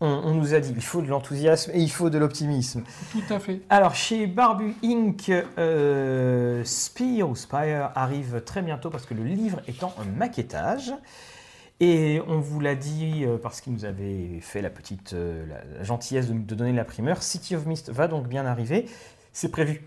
[0.00, 2.84] On, nous a dit, il faut de l'enthousiasme et il faut de l'optimisme.
[3.10, 3.62] Tout à fait.
[3.68, 5.32] Alors, chez Barbu Inc.,
[6.64, 10.92] Spire ou Spire arrive très bientôt parce que le livre est en maquettage.
[11.80, 15.84] Et on vous l'a dit euh, parce qu'il nous avait fait la petite euh, la,
[15.84, 17.22] gentillesse de, de, donner la primeur.
[17.22, 18.86] City of Mist va donc bien arriver.
[19.32, 19.84] C'est prévu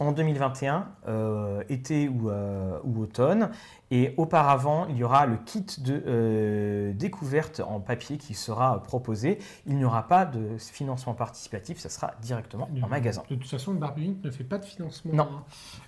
[0.00, 3.50] en 2021, euh, été ou, ou, automne.
[3.90, 9.38] Et auparavant, il y aura le kit de découverte en papier qui sera proposé.
[9.66, 13.22] Il n'y aura pas de financement participatif, ça sera directement en magasin.
[13.28, 15.12] De toute façon, Barbie ne fait pas de financement.
[15.14, 15.28] Non.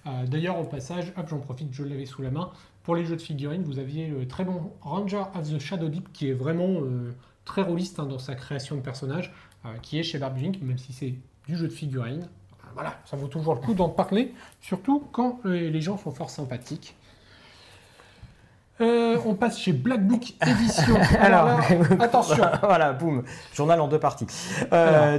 [0.04, 0.24] Hein.
[0.26, 2.50] D'ailleurs, au passage, hop, j'en profite, je l'avais sous la main.
[2.90, 6.12] Pour les jeux de figurines, vous aviez le très bon Ranger of the Shadow Deep
[6.12, 9.33] qui est vraiment euh, très rôliste hein, dans sa création de personnages,
[9.64, 11.14] euh, qui est chez Barbie même si c'est
[11.46, 12.24] du jeu de figurines.
[12.24, 16.31] Euh, voilà, ça vaut toujours le coup d'en parler, surtout quand les gens sont fort
[16.31, 16.96] sympathiques.
[18.81, 20.96] on passe chez Black Book Edition.
[21.20, 21.61] Alors,
[22.00, 22.44] attention.
[22.61, 23.22] voilà, boum.
[23.55, 24.26] Journal en deux parties.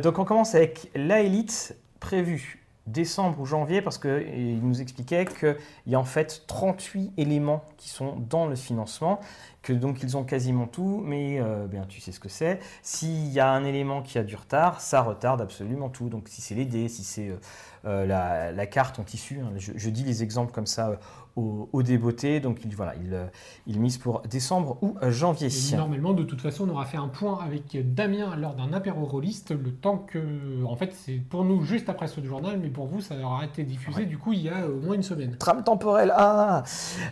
[0.03, 5.55] donc on commence avec la Elite prévue décembre ou janvier parce qu'il nous expliquait qu'il
[5.87, 9.19] y a en fait 38 éléments qui sont dans le financement,
[9.61, 12.59] que donc ils ont quasiment tout, mais euh, bien, tu sais ce que c'est.
[12.81, 16.09] S'il y a un élément qui a du retard, ça retarde absolument tout.
[16.09, 17.37] Donc si c'est les dés, si c'est euh,
[17.85, 20.99] euh, la, carte en tissu, hein, je, dis les exemples comme ça
[21.35, 22.39] au, au débeauté.
[22.39, 23.25] Donc il, voilà, il, euh,
[23.67, 25.49] il, mise pour décembre ou euh, janvier.
[25.75, 29.51] normalement, de toute façon, on aura fait un point avec Damien lors d'un apéro rôliste,
[29.51, 33.01] le temps que, en fait, c'est pour nous juste après ce journal, mais pour vous,
[33.01, 35.35] ça aura été diffusé du coup il y a au moins une semaine.
[35.37, 36.63] Trame temporelle, ah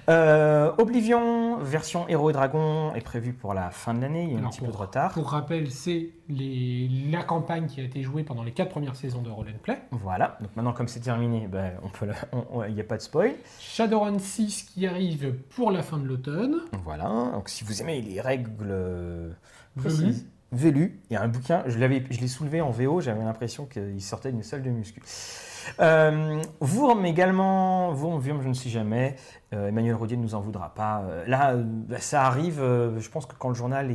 [0.09, 4.41] euh, Oblivion, version Héros et Dragon est prévue pour la fin de l'année, il y
[4.41, 5.11] a un petit peu de retard.
[5.13, 9.29] Pour rappel, c'est la campagne qui a été jouée pendant les quatre premières saisons de
[9.29, 9.81] Roll Play.
[9.91, 11.73] Voilà, donc maintenant comme c'est terminé, ben,
[12.67, 13.33] il n'y a pas de spoil.
[13.59, 16.61] Shadowrun 6 qui arrive pour la fin de l'automne.
[16.83, 19.35] Voilà, donc si vous aimez les règles
[19.75, 24.01] précises, Vélu, il y a un bouquin, je l'ai soulevé en VO, j'avais l'impression qu'il
[24.01, 24.99] sortait d'une salle de muscu.
[25.79, 29.15] Euh, Vourm également, Vourm, je ne sais jamais,
[29.53, 31.01] euh, Emmanuel Rodier ne nous en voudra pas.
[31.01, 33.89] Euh, là, bah, ça arrive, je pense que quand le journal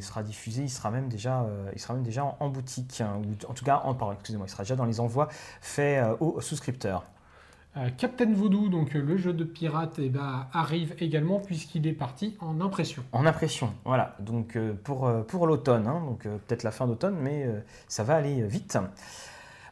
[0.00, 3.54] sera diffusé, il sera même déjà, il sera même déjà en, boutique, hein, ou en
[3.54, 5.28] tout cas, en, excusez-moi, il sera déjà dans les envois
[5.60, 7.04] faits aux souscripteurs.
[7.76, 11.92] Euh, Captain Voodoo, donc euh, le jeu de pirate, eh ben, arrive également puisqu'il est
[11.92, 13.04] parti en impression.
[13.12, 14.16] En impression, voilà.
[14.18, 17.46] Donc euh, pour, pour l'automne, hein, donc peut-être la fin d'automne, mais
[17.86, 18.76] ça va aller vite.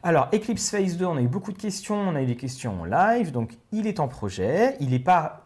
[0.01, 2.81] Alors, Eclipse Phase 2, on a eu beaucoup de questions, on a eu des questions
[2.81, 5.45] en live, donc il est en projet, il n'est pas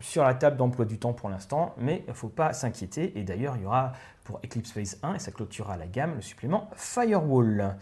[0.00, 3.24] sur la table d'emploi du temps pour l'instant, mais il ne faut pas s'inquiéter, et
[3.24, 6.70] d'ailleurs il y aura pour Eclipse Phase 1, et ça clôturera la gamme, le supplément
[6.76, 7.76] Firewall.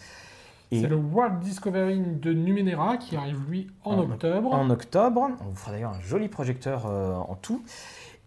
[0.73, 4.53] C'est le World Discovery de Numenera qui arrive lui en, octobre.
[4.53, 5.29] En octobre.
[5.41, 7.63] On vous fera d'ailleurs un joli projecteur euh, en tout.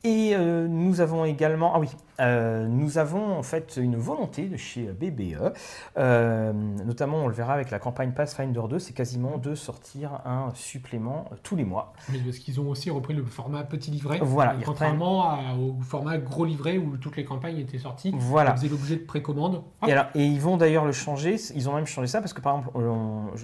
[0.06, 4.58] Et euh, nous avons également, ah oui, euh, nous avons en fait une volonté de
[4.58, 5.54] chez BBE,
[5.98, 10.52] euh, notamment on le verra avec la campagne Pathfinder 2, c'est quasiment de sortir un
[10.54, 11.94] supplément tous les mois.
[12.12, 16.46] Mais parce qu'ils ont aussi repris le format petit livret, voilà, contrairement au format gros
[16.46, 18.52] livret où toutes les campagnes étaient sorties, voilà.
[18.52, 19.64] ils faisaient l'objet de précommande.
[19.88, 22.42] Et, alors, et, ils vont d'ailleurs le changer, ils ont même changé ça parce que
[22.42, 22.80] par exemple,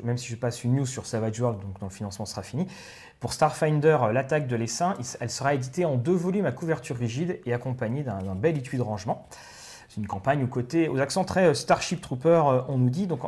[0.03, 2.67] même si je passe une news sur Savage World, donc dont le financement sera fini,
[3.19, 7.39] pour Starfinder, euh, l'attaque de l'essaim, elle sera éditée en deux volumes à couverture rigide
[7.45, 9.27] et accompagnée d'un bel de rangement.
[9.87, 13.07] C'est une campagne aux côtés, aux accents très euh, Starship Trooper, euh, on nous dit.
[13.07, 13.21] Donc,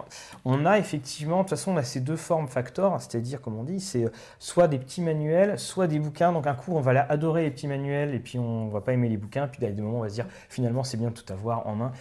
[0.43, 3.63] on a effectivement, de toute façon, on a ces deux formes factor, c'est-à-dire, comme on
[3.63, 4.05] dit, c'est
[4.39, 6.33] soit des petits manuels, soit des bouquins.
[6.33, 9.07] Donc, un coup, on va adorer les petits manuels et puis on va pas aimer
[9.07, 9.47] les bouquins.
[9.47, 11.75] Puis, a des moments, on va se dire, finalement, c'est bien de tout avoir en
[11.75, 11.91] main.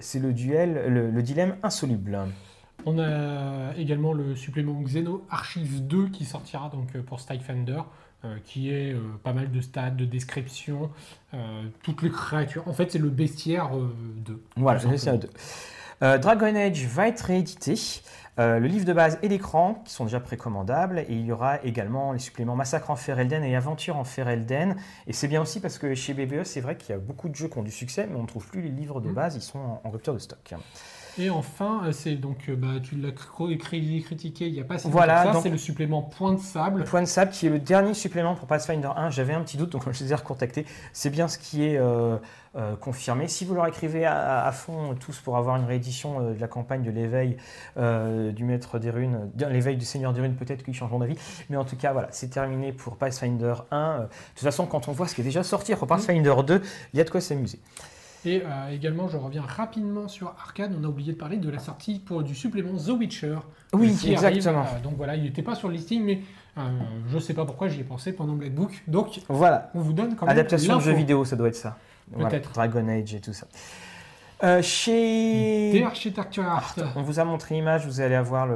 [0.00, 2.18] C'est le duel, le dilemme insoluble.
[2.86, 7.82] On a également le supplément Xeno Archive 2 qui sortira donc euh, pour Skyfender, euh,
[8.44, 10.90] qui est euh, pas mal de stades, de descriptions,
[11.82, 12.68] toutes les créatures.
[12.68, 14.40] En fait, c'est le bestiaire 2.
[14.56, 15.28] Voilà, le bestiaire 2.
[16.18, 17.74] Dragon Age va être réédité.
[18.38, 22.12] le livre de base et l'écran qui sont déjà précommandables et il y aura également
[22.12, 24.76] les suppléments Massacre en Ferelden et Aventure en Ferelden
[25.08, 27.34] et c'est bien aussi parce que chez BBE c'est vrai qu'il y a beaucoup de
[27.34, 29.14] jeux qui ont du succès mais on ne trouve plus les livres de mmh.
[29.14, 30.54] base, ils sont en rupture de stock.
[31.18, 34.88] Et enfin, euh, c'est donc, euh, bah, tu l'as critiqué il n'y a pas si
[34.90, 36.84] voilà, c'est le supplément Point de Sable.
[36.84, 39.10] Point de Sable qui est le dernier supplément pour Pathfinder 1.
[39.10, 40.66] J'avais un petit doute, donc je les ai recontactés.
[40.92, 42.18] C'est bien ce qui est euh,
[42.80, 43.28] confirmé.
[43.28, 46.90] Si vous leur écrivez à, fond tous pour avoir une réédition de la campagne de
[46.90, 47.36] l'éveil
[47.76, 51.16] du Maître des Runes, l'éveil du Seigneur des Runes, peut-être qu'ils changeront d'avis.
[51.50, 53.98] Mais en tout cas, voilà, c'est terminé pour Pathfinder 1.
[53.98, 54.02] de
[54.34, 57.00] toute façon, quand on voit ce qui est déjà sorti pour Pathfinder 2, il y
[57.00, 57.58] a de quoi s'amuser.
[58.26, 60.72] Et euh, également, je reviens rapidement sur Arcade.
[60.78, 63.36] On a oublié de parler de la sortie pour, du supplément The Witcher.
[63.72, 64.62] Oui, exactement.
[64.62, 66.20] Euh, donc voilà, il n'était pas sur le listing, mais
[66.56, 66.62] euh,
[67.08, 68.82] je ne sais pas pourquoi j'y ai pensé pendant Black Book.
[68.86, 69.70] Donc voilà.
[69.74, 70.38] on vous donne quand même.
[70.38, 71.76] Adaptation de jeu vidéo, ça doit être ça.
[72.16, 72.52] Peut-être.
[72.52, 73.46] Dragon Age et tout ça.
[74.42, 75.84] Euh, chez
[76.38, 76.74] Art.
[76.96, 78.48] On vous a montré l'image, vous allez avoir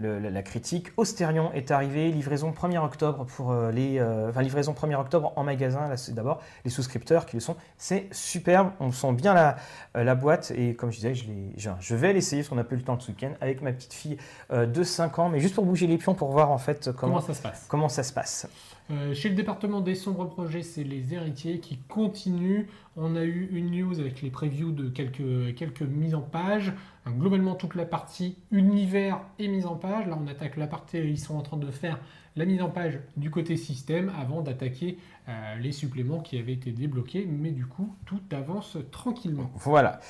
[0.00, 0.88] la critique.
[0.96, 5.44] Austerion est arrivé, livraison 1er octobre pour euh, les, euh, enfin livraison 1er octobre en
[5.44, 5.86] magasin.
[5.88, 7.56] Là, c'est d'abord les souscripteurs qui le sont.
[7.76, 9.56] C'est superbe, on sent bien la,
[9.94, 12.78] la boîte et comme je disais, je, je vais l'essayer parce qu'on n'a pas eu
[12.78, 14.16] le temps de ce week-end avec ma petite fille
[14.50, 17.34] de 5 ans, mais juste pour bouger les pions pour voir en fait comment, ça
[17.34, 17.66] se passe?
[17.68, 18.46] Comment ça se passe.
[18.90, 22.66] Euh, chez le département des sombres projets, c'est les héritiers qui continuent.
[22.96, 26.72] On a eu une news avec les previews de quelques, mises en page.
[27.06, 30.06] globalement, toute la partie univers est mise en page.
[30.06, 31.98] Là, on attaque la partie, ils sont en train de faire
[32.36, 34.96] la mise en page du côté système avant d'attaquer
[35.28, 37.26] euh, les suppléments qui avaient été débloqués.
[37.28, 39.50] Mais du coup, tout avance tranquillement.
[39.56, 40.00] Voilà.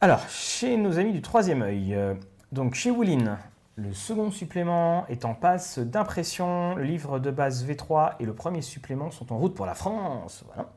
[0.00, 2.14] Alors, chez nos amis du troisième œil, euh,
[2.52, 3.38] donc chez Woolin,
[3.76, 6.76] le second supplément est en passe d'impression.
[6.76, 10.44] Le livre de base V3 et le premier supplément sont en route pour la France.
[10.46, 10.70] Voilà.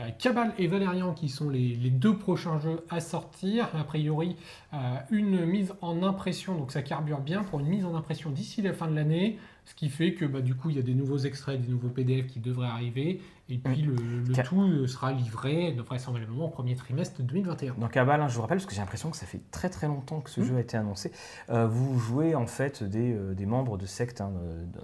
[0.00, 3.68] Euh, Cabal et Valérian qui sont les, deux prochains jeux à sortir.
[3.74, 4.36] A priori,
[4.72, 4.76] euh,
[5.10, 8.72] une mise en impression, donc ça carbure bien pour une mise en impression d'ici la
[8.72, 9.38] fin de l'année.
[9.64, 11.88] Ce qui fait que bah, du coup, il y a des nouveaux extraits, des nouveaux
[11.88, 13.20] PDF qui devraient arriver.
[13.50, 13.96] Et puis le,
[14.42, 17.74] tout euh, sera livré vraisemblablement au premier trimestre 2021.
[17.74, 19.86] Donc à Bâle, je vous rappelle, parce que j'ai l'impression que ça fait très très
[19.86, 20.44] longtemps que ce mmh.
[20.44, 21.12] jeu a été annoncé,
[21.50, 24.20] euh, vous jouez en fait des, des membres de sectes.
[24.20, 24.32] Hein,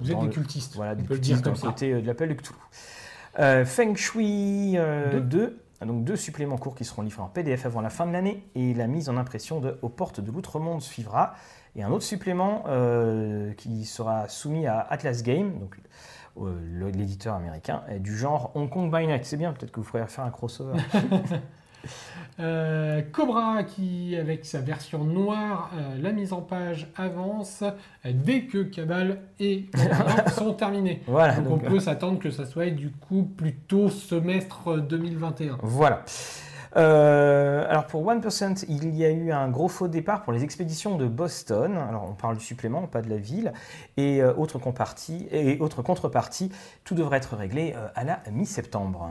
[0.01, 0.77] vous êtes des cultistes.
[0.77, 2.59] Voilà, des cultistes d'un côté de l'appel de Cthulhu.
[3.37, 5.61] Feng Shui 2.
[5.85, 8.75] Donc deux suppléments courts qui seront livrés en PDF avant la fin de l'année et
[8.75, 11.35] la mise en impression de Aux portes de l'outre-monde suivra
[11.77, 15.77] et un autre supplément euh, qui sera soumis à Atlas Game, donc
[16.41, 19.25] euh, l'éditeur américain, du genre Hong Kong by Night.
[19.25, 20.79] C'est bien, peut-être que vous pourriez faire un crossover.
[22.41, 25.71] Euh, Cobra qui, avec sa version noire,
[26.01, 27.63] la mise en page avance
[28.05, 29.67] dès que Cabal et
[30.37, 31.03] sont terminés.
[31.07, 35.59] Voilà, donc, on peut s'attendre que ça soit du coup plutôt semestre 2021.
[35.63, 36.05] Voilà.
[36.77, 40.97] Euh, alors pour 1%, il y a eu un gros faux départ pour les expéditions
[40.97, 41.77] de Boston.
[41.77, 43.53] Alors on parle du supplément, pas de la ville.
[43.97, 44.61] Et, euh, autre,
[45.31, 46.51] et autre contrepartie,
[46.85, 49.11] tout devrait être réglé euh, à la mi-septembre.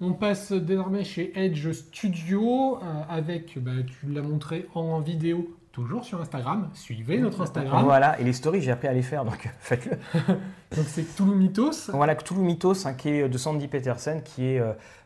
[0.00, 6.20] On passe désormais chez Edge Studio avec, bah, tu l'as montré en vidéo, toujours sur
[6.20, 6.70] Instagram.
[6.74, 7.84] Suivez notre Instagram.
[7.84, 9.96] Voilà, et les stories, j'ai appris à les faire, donc faites-le.
[10.76, 11.90] donc c'est Cthulhu Mythos.
[11.92, 14.62] Voilà, Cthulhu Mythos, hein, qui est de Sandy Petersen, qui est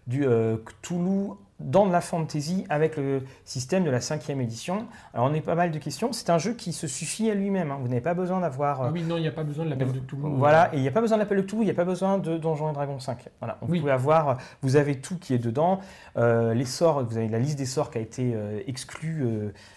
[0.06, 1.32] du euh, Cthulhu
[1.64, 4.86] dans la fantasy avec le système de la cinquième édition.
[5.14, 6.12] Alors on a pas mal de questions.
[6.12, 7.70] C'est un jeu qui se suffit à lui-même.
[7.70, 7.78] Hein.
[7.80, 8.82] Vous n'avez pas besoin d'avoir.
[8.82, 10.22] Ah oui, non, il n'y a pas besoin de l'appel de Cthulhu.
[10.22, 11.84] Voilà, et il n'y a pas besoin de l'appel de Cthulhu, il n'y a pas
[11.84, 13.28] besoin de Donjons et Dragons 5.
[13.40, 15.80] Voilà, vous pouvez avoir, vous avez tout qui est dedans.
[16.16, 19.24] Euh, les sorts, vous avez la liste des sorts qui a été euh, exclue,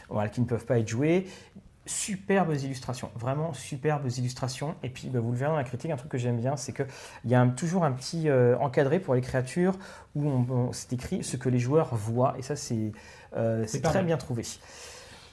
[0.10, 1.28] voilà, qui ne peuvent pas être joués
[1.86, 4.76] superbes illustrations, vraiment superbes illustrations.
[4.84, 6.74] Et puis, bah, vous le verrez dans la critique, un truc que j'aime bien, c'est
[6.74, 6.86] qu'il
[7.26, 9.78] y a toujours un petit euh, encadré pour les créatures
[10.16, 12.36] où on, c'est écrit ce que les joueurs voient.
[12.38, 12.92] Et ça, c'est
[13.36, 14.44] euh, très bien trouvé.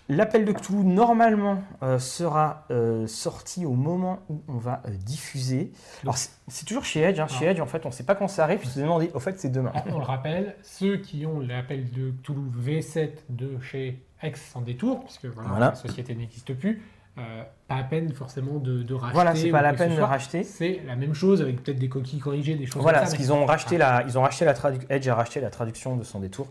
[0.08, 2.66] L'appel de Cthulhu, normalement, euh, sera
[3.06, 5.72] sorti au moment où on va diffuser.
[6.02, 7.20] Alors, c'est toujours chez Edge.
[7.20, 7.28] Hein.
[7.28, 8.58] Chez Edge, en fait, on ne sait pas quand ça arrive.
[8.58, 9.72] Puis se demandé, au fait, c'est demain.
[9.86, 15.04] On le rappelle, ceux qui ont l'appel de Cthulhu V7 de chez ex sans détour,
[15.04, 16.82] puisque voilà, la société n'existe plus.
[17.18, 19.14] Euh, pas à peine forcément de, de racheter.
[19.14, 20.44] Voilà, c'est pas la peine de racheter.
[20.44, 23.16] C'est la même chose avec peut-être des coquilles corrigées, des choses voilà, comme ça.
[23.16, 24.54] Voilà, qu'ils ont racheté la, ils ont racheté la
[24.88, 26.48] Edge a racheté la traduction de son détour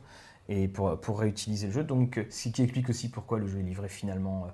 [0.49, 1.83] et pour, pour réutiliser le jeu.
[1.83, 4.51] Donc, ce qui explique aussi pourquoi le jeu est livré finalement euh,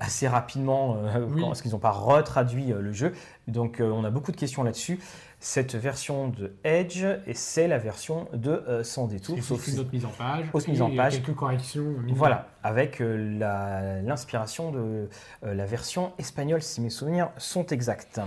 [0.00, 3.12] assez rapidement, euh, parce qu'ils n'ont pas retraduit le jeu.
[3.48, 4.98] Donc, on a beaucoup de questions là-dessus.
[5.40, 9.36] cette version de Edge et c'est la version de euh, Sans détour.
[9.42, 10.46] Sauf une autre mise en page.
[10.54, 11.22] Autre mise en page.
[11.22, 11.94] Quelques corrections.
[12.14, 15.08] Voilà, avec euh, l'inspiration de
[15.42, 18.20] la version espagnole, si mes souvenirs sont exacts.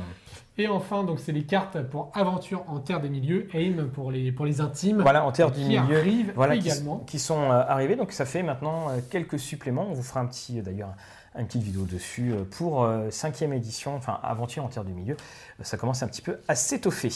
[0.60, 4.32] Et enfin, donc c'est les cartes pour aventure en terre des milieux, AIM pour les,
[4.32, 5.02] pour les intimes.
[5.02, 5.98] Voilà, en terre du milieu.
[5.98, 6.98] Arrivent voilà, également.
[7.06, 7.96] Qui, sont arrivés.
[7.96, 9.88] Donc ça fait maintenant quelques suppléments.
[9.90, 10.96] On vous fera un petit, d'ailleurs,
[11.38, 15.18] une petite vidéo dessus euh, pour euh, cinquième édition, enfin Aventure en terre du milieu.
[15.62, 17.12] Ça commence un petit peu à s'étoffer.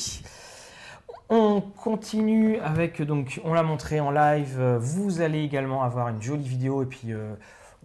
[1.30, 6.48] On continue avec, donc on l'a montré en live, vous allez également avoir une jolie
[6.48, 7.34] vidéo et puis euh,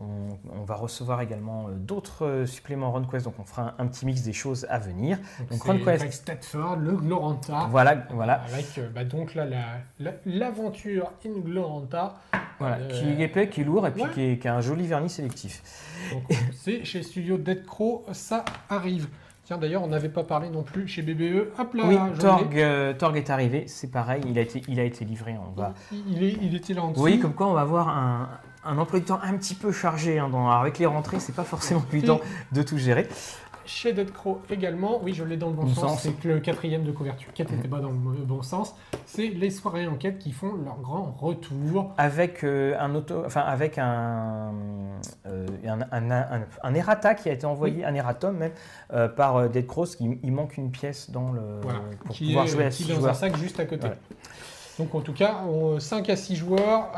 [0.00, 4.66] on, va recevoir également d'autres suppléments RunQuest, donc on fera un, petit mix des choses
[4.68, 5.18] à venir.
[5.48, 6.10] Donc, RunQuest.
[6.10, 7.68] Statford, le Gloranta.
[7.70, 8.42] Voilà, voilà.
[8.52, 9.46] Avec bah, donc là
[10.26, 12.16] l'aventure in Gloranta
[12.58, 15.10] voilà, euh, qui est épais, qui est lourd et puis qui, a un joli vernis
[15.10, 15.62] sélectif.
[16.52, 19.08] C'est chez Studio Dead Crow, ça arrive.
[19.44, 21.52] Tiens, d'ailleurs, on n'avait pas parlé non plus chez BBE.
[21.58, 24.82] Hop là, oui, Torg, euh, Torg, est arrivé, c'est pareil, il a été, il a
[24.82, 25.36] été livré.
[25.38, 25.74] On va...
[25.92, 27.04] il, est, il était là en dessous.
[27.04, 28.28] Oui, comme quoi on va avoir un,
[28.66, 30.18] un emploi du temps un petit peu chargé.
[30.18, 32.20] Hein, dans, avec les rentrées, c'est pas forcément évident
[32.52, 33.08] de tout gérer.
[33.66, 36.84] Chez Dead Crow également, oui, je l'ai dans le bon, sens, c'est que le quatrième
[36.84, 38.74] de couverture, qui n'était pas dans le bon sens,
[39.06, 41.92] c'est les soirées enquêtes qui font leur grand retour.
[41.98, 44.52] Avec euh, un auto, enfin avec un,
[45.26, 48.52] euh, un, errata qui a été envoyé, un erratum même,
[48.92, 51.60] euh, par Dead Crow, il, il, manque une pièce dans le,
[52.04, 53.88] pour qui pouvoir jouer à qui dans un sac juste à côté.
[54.78, 55.40] Donc en tout cas,
[55.78, 56.92] 5 à 6 joueurs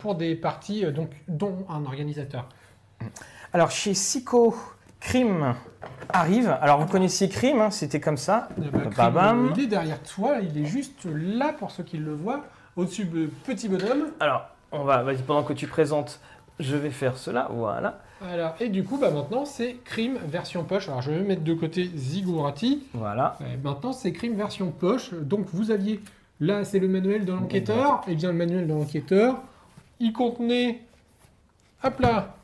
[0.00, 2.48] pour des parties donc, dont un organisateur.
[3.52, 4.56] Alors chez Sico,
[5.04, 5.54] Crime
[6.08, 6.56] arrive.
[6.62, 8.48] Alors vous connaissiez Crime, hein, c'était comme ça.
[8.58, 12.42] Eh ben, il est derrière toi, il est juste là pour ceux qui le voient,
[12.74, 14.06] au-dessus de petit bonhomme.
[14.18, 16.20] Alors, on va, vas-y, pendant que tu présentes,
[16.58, 18.00] je vais faire cela, voilà.
[18.26, 20.88] Alors, et du coup, bah, maintenant c'est Crime version poche.
[20.88, 22.86] Alors je vais mettre de côté Zigurati.
[22.94, 23.38] Voilà.
[23.62, 25.12] maintenant c'est Crime version poche.
[25.12, 26.00] Donc vous aviez,
[26.40, 28.02] là c'est le manuel de l'enquêteur.
[28.08, 29.42] Et eh bien le manuel de l'enquêteur,
[30.00, 30.80] il contenait,
[31.82, 32.36] hop là,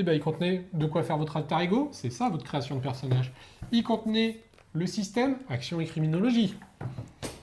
[0.00, 2.80] eh ben, il contenait de quoi faire votre alter ego, c'est ça votre création de
[2.80, 3.32] personnage.
[3.72, 4.40] Il contenait
[4.72, 6.56] le système, action et criminologie.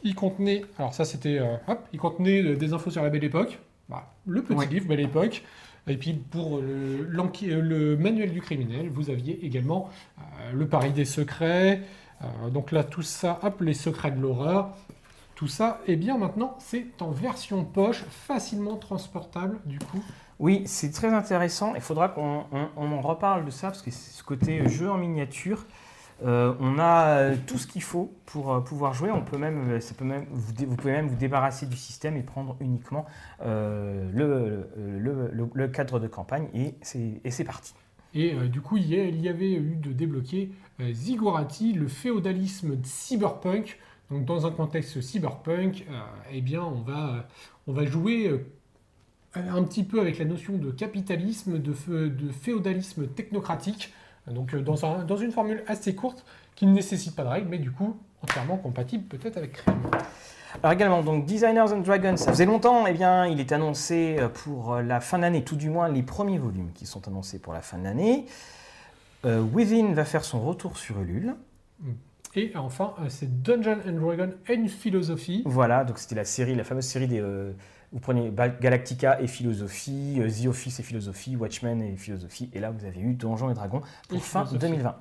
[0.03, 3.59] Il contenait, alors ça c'était, euh, hop, il contenait des infos sur la belle époque,
[3.89, 5.43] bah, le petit livre Belle époque.
[5.87, 11.05] Et puis pour le, le, manuel du criminel, vous aviez également euh, le pari des
[11.05, 11.81] secrets.
[12.21, 14.75] Euh, donc là, tout ça, hop, les secrets de l'horreur.
[15.35, 20.01] Tout ça, et eh bien maintenant, c'est en version poche, facilement transportable du coup.
[20.39, 21.75] Oui, c'est très intéressant.
[21.75, 22.45] Il faudra qu'on
[22.75, 25.65] en reparle de ça parce que c'est ce côté jeu en miniature.
[26.23, 29.11] Euh, on a euh, tout ce qu'il faut pour euh, pouvoir jouer.
[29.11, 29.77] On peut même,
[30.31, 33.05] vous, pouvez même vous débarrasser du système et prendre uniquement
[33.43, 34.67] le,
[35.67, 37.73] cadre de campagne et c'est parti.
[38.13, 40.51] Et du coup, il y avait eu de débloquer
[40.91, 43.77] Zigurati, le féodalisme cyberpunk.
[44.09, 45.85] Donc, dans un contexte cyberpunk,
[46.31, 48.45] eh bien, on va jouer
[49.35, 51.73] un petit peu avec la notion de capitalisme, de,
[52.07, 53.93] de féodalisme technocratique,
[54.31, 57.57] donc euh, dans, dans, une formule assez courte qui ne nécessite pas de règles, mais
[57.57, 59.75] du coup entièrement compatible peut-être avec Crème.
[60.63, 64.29] Alors également, donc Designers and Dragons, ça faisait longtemps, eh bien, il est annoncé euh,
[64.29, 67.53] pour euh, la fin d'année, tout du moins les premiers volumes qui sont annoncés pour
[67.53, 68.25] la fin de l'année.
[69.25, 71.33] Within va faire son retour sur Ulule.
[72.35, 75.41] Et enfin, c'est Dungeon and Dragon and Philosophy.
[75.47, 77.23] Voilà, donc c'était la série, la fameuse série des,
[77.95, 78.29] vous prenez
[78.59, 82.99] Galactica et philosophie, euh, The Office et philosophie, Watchmen et philosophie, et là vous avez
[82.99, 84.97] eu Donjons et Dragons pour fin 2020.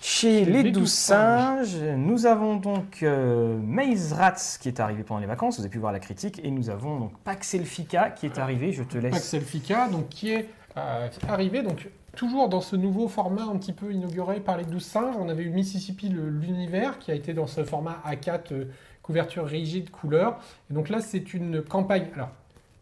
[0.00, 5.26] Chez les, douze singes, nous avons donc euh, Maze Rats qui est arrivé pendant les
[5.26, 8.72] vacances, vous avez pu voir la critique, et nous avons donc Paxelfica qui est arrivé,
[8.72, 9.12] je te laisse.
[9.12, 13.92] Paxelfica, donc qui est euh, arrivé donc toujours dans ce nouveau format un petit peu
[13.92, 15.16] inauguré par les douze singes.
[15.18, 18.66] On avait eu Mississippi l'univers qui a été dans ce format A4
[19.06, 20.38] couverture rigide, couleur.
[20.70, 22.30] Et donc là, c'est une campagne, alors,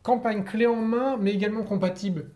[0.03, 2.27] campagne clé en main, mais également compatible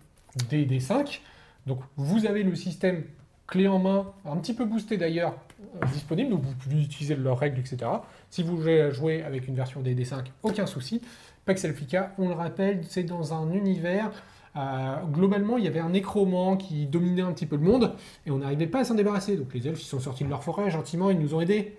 [0.51, 1.21] DD5.
[1.67, 3.05] Donc vous avez le système
[3.47, 5.35] clé en main, un petit peu boosté d'ailleurs,
[5.83, 7.91] euh, disponible, donc vous pouvez utiliser leurs règles, etc.
[8.29, 11.01] Si vous jouez avec une version DD5, aucun souci.
[11.47, 14.11] Paxelfica, on le rappelle, c'est dans un univers
[14.57, 17.95] euh, globalement, il y avait un nécromant qui dominait un petit peu le monde
[18.27, 19.37] et on n'arrivait pas à s'en débarrasser.
[19.37, 21.77] Donc les elfes ils sont sortis de leur forêt gentiment, ils nous ont aidés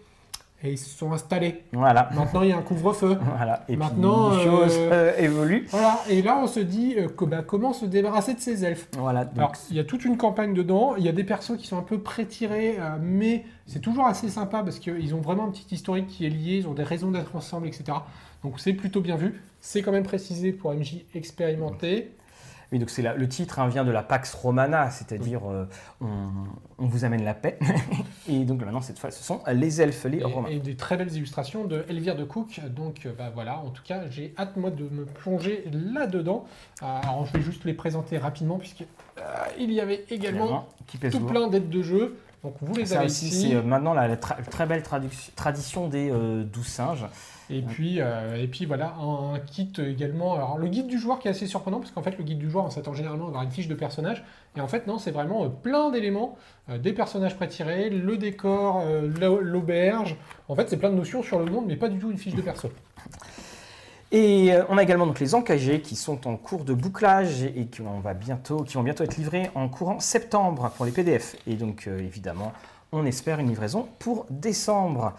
[0.63, 1.63] et ils se sont installés.
[1.71, 2.09] Voilà.
[2.13, 3.17] Maintenant, il y a un couvre-feu.
[3.37, 3.63] Voilà.
[3.69, 5.67] Et Maintenant, les choses euh, euh, évoluent.
[5.69, 5.99] Voilà.
[6.09, 8.87] Et là, on se dit euh, que, bah, comment se débarrasser de ces elfes?
[8.97, 9.29] Voilà.
[9.37, 10.95] Alors, il y a toute une campagne dedans.
[10.97, 14.63] Il y a des persos qui sont un peu pré-tirés, mais c'est toujours assez sympa
[14.63, 16.57] parce qu'ils ont vraiment un petit historique qui est lié.
[16.57, 17.83] Ils ont des raisons d'être ensemble, etc.
[18.43, 19.41] Donc, c'est plutôt bien vu.
[19.61, 22.11] C'est quand même précisé pour MJ expérimenté.
[22.71, 25.65] Oui, donc c'est le titre hein, vient de la Pax Romana, c'est-à-dire euh,
[26.01, 27.57] on, vous amène la paix.
[28.29, 30.49] et donc maintenant, cette fois, ce sont les elfes, les romains.
[30.49, 32.61] Et des très belles illustrations de Elvire de Cook.
[32.69, 36.45] Donc euh, bah, voilà, en tout cas, j'ai hâte moi de me plonger là-dedans.
[36.81, 38.85] Alors je vais juste les présenter rapidement, puisqu'il
[39.59, 40.67] il y avait également
[41.11, 42.17] tout plein d'aides de jeu.
[42.43, 43.29] Donc vous les avez ici.
[43.31, 44.83] C'est euh, maintenant la, très belle
[45.35, 47.05] tradition des euh, douze singes.
[47.51, 50.35] Et puis, euh, et puis voilà, un, kit également.
[50.35, 52.49] Alors le guide du joueur qui est assez surprenant parce qu'en fait le guide du
[52.49, 54.23] joueur on s'attend généralement à avoir une fiche de personnage
[54.55, 56.37] et en fait non c'est vraiment plein d'éléments,
[56.77, 58.83] des personnages pré-tirés, le décor,
[59.41, 60.15] l'auberge.
[60.47, 62.35] En fait c'est plein de notions sur le monde mais pas du tout une fiche
[62.35, 62.69] de perso.
[64.11, 67.83] Et on a également donc les encagés qui sont en cours de bouclage et qui,
[68.03, 71.35] va bientôt, qui vont bientôt être livrés en courant septembre pour les PDF.
[71.45, 72.51] Et donc évidemment,
[72.91, 75.13] on espère une livraison pour décembre.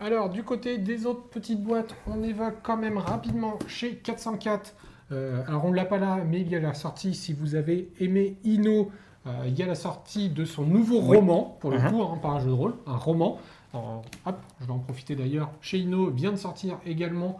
[0.00, 4.74] Alors du côté des autres petites boîtes, on évoque quand même rapidement chez 404.
[5.10, 7.56] Euh, alors on ne l'a pas là, mais il y a la sortie, si vous
[7.56, 8.90] avez aimé Ino,
[9.26, 11.90] euh, il y a la sortie de son nouveau roman, pour le uh-huh.
[11.90, 13.38] coup, hein, pas un jeu de rôle, un roman.
[13.74, 15.50] hop, je vais en profiter d'ailleurs.
[15.60, 17.38] Chez Ino vient de sortir également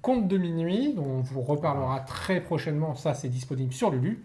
[0.00, 2.94] Conte de minuit, dont on vous reparlera très prochainement.
[2.94, 4.22] Ça, c'est disponible sur Lulu.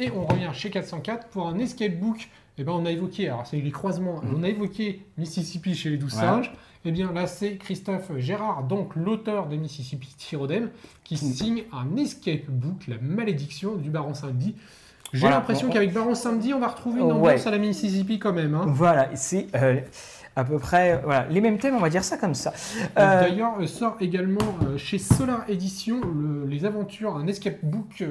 [0.00, 2.28] Et on revient chez 404 pour un escape book.
[2.58, 4.34] Eh ben, on a évoqué, alors c'est les croisements, mm.
[4.36, 6.52] on a évoqué Mississippi chez les douze singes.
[6.84, 10.70] Eh bien là, c'est Christophe Gérard, donc l'auteur de Mississippi Tyrodem,
[11.04, 11.18] qui mm.
[11.18, 14.56] signe un escape book, La malédiction du Baron Samedi.
[15.12, 18.54] J'ai l'impression qu'avec Baron Samedi, on va retrouver une ambiance à la Mississippi quand même.
[18.54, 18.66] Hein.
[18.68, 19.46] Voilà, c'est.
[19.54, 19.80] Euh,
[20.38, 22.52] à peu près voilà, les mêmes thèmes, on va dire ça comme ça.
[22.96, 26.00] Euh, d'ailleurs, euh, sort également euh, chez Solar Edition
[26.46, 28.04] les aventures, un escape book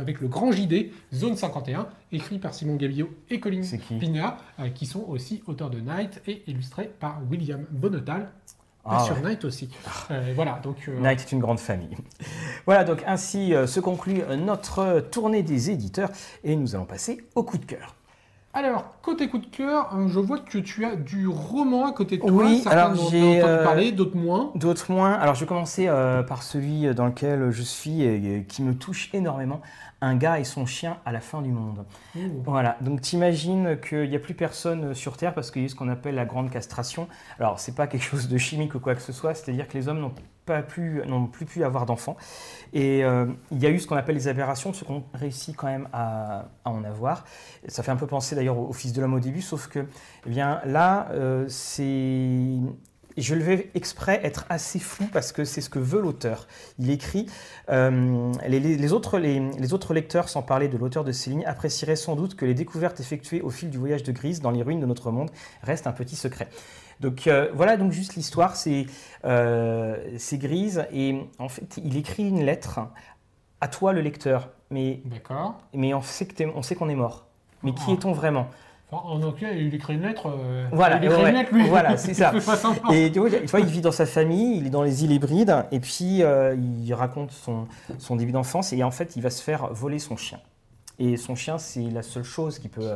[0.00, 3.60] avec le grand JD, Zone 51, écrit par Simon Gabillot et Colin
[4.00, 4.38] Pina,
[4.74, 8.30] qui sont aussi auteurs de Night et illustrés par William Bonnetal.
[8.90, 9.68] Ah, sur Night aussi.
[10.34, 11.94] voilà, donc, Night est une grande famille.
[12.66, 16.10] voilà, donc ainsi se conclut notre tournée des éditeurs
[16.42, 17.97] et nous allons passer au coup de cœur.
[18.58, 22.16] Alors, côté coup de cœur, euh, je vois que tu as du roman à côté
[22.16, 22.32] de toi.
[22.32, 24.50] Oui, alors j'ai entendu euh, parler, d'autres moins.
[24.56, 25.12] D'autres moins.
[25.12, 29.10] Alors, je vais commencer euh, par celui dans lequel je suis et qui me touche
[29.14, 29.60] énormément.
[30.00, 31.84] Un gars et son chien à la fin du monde.
[32.44, 32.76] Voilà.
[32.80, 35.88] Donc, t'imagines qu'il n'y a plus personne sur Terre parce qu'il y a ce qu'on
[35.88, 37.08] appelle la grande castration.
[37.38, 39.34] Alors, c'est pas quelque chose de chimique ou quoi que ce soit.
[39.34, 40.14] C'est-à-dire que les hommes n'ont
[40.48, 42.16] pas plus, n'ont plus pu avoir d'enfants.
[42.72, 45.66] Et euh, il y a eu ce qu'on appelle les aberrations, ce qu'on réussit quand
[45.66, 47.24] même à, en avoir.
[47.68, 49.86] Ça fait un peu penser d'ailleurs au, Fils de l'homme au début, sauf que
[50.26, 52.60] eh bien, là, euh, c'est
[53.22, 56.46] je le vais exprès être assez flou parce que c'est ce que veut l'auteur.
[56.78, 57.26] Il écrit
[57.70, 62.16] euh, les, autres, les, autres, lecteurs, sans parler de l'auteur de ces lignes, apprécieraient sans
[62.16, 64.86] doute que les découvertes effectuées au fil du voyage de Grise dans les ruines de
[64.86, 65.30] notre monde
[65.62, 66.48] restent un petit secret.
[67.00, 68.54] Donc euh, voilà donc juste l'histoire,
[69.24, 72.80] euh, c'est Grise et en fait il écrit une lettre
[73.60, 75.00] à toi le lecteur, mais,
[75.74, 77.26] mais on sait qu'on est mort.
[77.62, 77.92] Mais qui ah.
[77.92, 78.48] est-on vraiment?
[78.90, 80.28] En cas, il écrit une lettre.
[80.28, 81.68] Euh, voilà, il écrit une lettre, lui.
[81.68, 82.32] Voilà, c'est ça.
[82.92, 85.80] et tu vois, il vit dans sa famille, il est dans les îles hybrides, et
[85.80, 87.66] puis il raconte son,
[87.98, 90.38] son début d'enfance, et en fait, il va se faire voler son chien.
[90.98, 92.90] Et son chien, c'est la seule chose qui peut.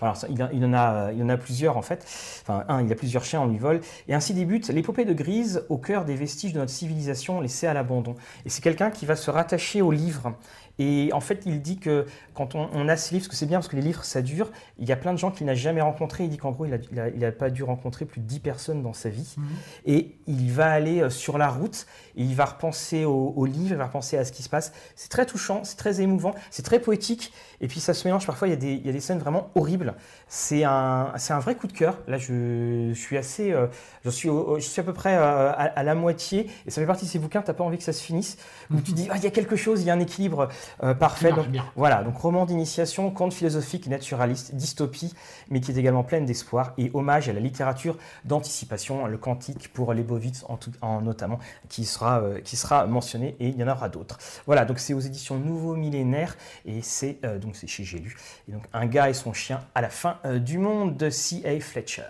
[0.00, 2.04] Alors, il, il, en a, il en a plusieurs en fait.
[2.42, 3.80] Enfin, un, il a plusieurs chiens, on lui vole.
[4.08, 7.74] Et ainsi débute l'épopée de Grise au cœur des vestiges de notre civilisation laissée à
[7.74, 8.14] l'abandon.
[8.46, 10.34] Et c'est quelqu'un qui va se rattacher au livre
[10.78, 13.58] et en fait, il dit que quand on, a ces livres, parce que c'est bien
[13.58, 15.80] parce que les livres, ça dure, il y a plein de gens qu'il n'a jamais
[15.80, 16.24] rencontrés.
[16.24, 16.80] Il dit qu'en gros, il
[17.18, 19.34] n'a pas dû rencontrer plus de 10 personnes dans sa vie.
[19.36, 19.46] Mhm.
[19.86, 21.86] Et il va aller euh, sur la route,
[22.16, 24.72] et il va repenser au, livre, il va repenser à ce qui se passe.
[24.96, 27.32] C'est très touchant, c'est très émouvant, c'est très poétique.
[27.60, 29.18] Et puis ça se mélange, parfois, il y a des, il y a des scènes
[29.18, 29.94] vraiment horribles.
[30.28, 31.98] C'est un, un vrai coup de cœur.
[32.08, 33.52] Là, je, suis assez.
[33.52, 33.66] Euh,
[34.04, 36.50] je, suis je suis à peu près euh, à, la moitié.
[36.66, 38.36] Et ça fait partie de ces bouquins, tu n'as pas envie que ça se finisse.
[38.72, 40.48] Où tu dis, ah, il y a quelque chose, il y a un équilibre
[40.82, 41.32] euh, parfait.
[41.76, 45.14] voilà, donc roman d'initiation, conte philosophique naturaliste, dystopie,
[45.50, 49.92] mais qui est également pleine d'espoir et hommage à la littérature d'anticipation, le cantique pour
[49.94, 53.68] Lebovitz en, tout, en notamment, qui sera, euh, qui sera mentionné et il y en
[53.68, 54.18] aura d'autres.
[54.46, 58.16] Voilà, donc c'est aux éditions Nouveau Millénaire et c'est euh, donc c'est chez J'ai lu.
[58.48, 61.60] Et donc un gars et son chien à la fin du monde de C.A.
[61.60, 62.02] Fletcher.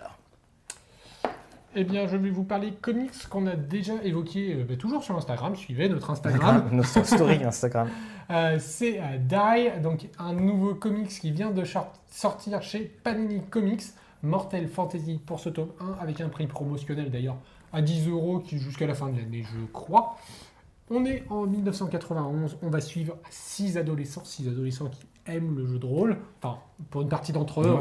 [1.77, 5.17] Eh bien, je vais vous parler comics qu'on a déjà évoqué euh, bah, toujours sur
[5.17, 5.57] Instagram.
[5.57, 6.69] Suivez notre Instagram.
[6.71, 7.89] notre story Instagram.
[8.31, 11.61] Euh, c'est euh, Die, donc un nouveau comics qui vient de
[12.09, 13.83] sortir chez Panini Comics.
[14.23, 17.37] Mortel Fantasy pour ce tome 1, avec un prix promotionnel d'ailleurs
[17.71, 20.17] à 10 euros qui jusqu'à la fin de l'année, je crois.
[20.89, 25.79] On est en 1991, on va suivre 6 adolescents, 6 adolescents qui aiment le jeu
[25.79, 26.17] de rôle.
[26.41, 26.59] Enfin,
[26.91, 27.79] pour une partie d'entre eux,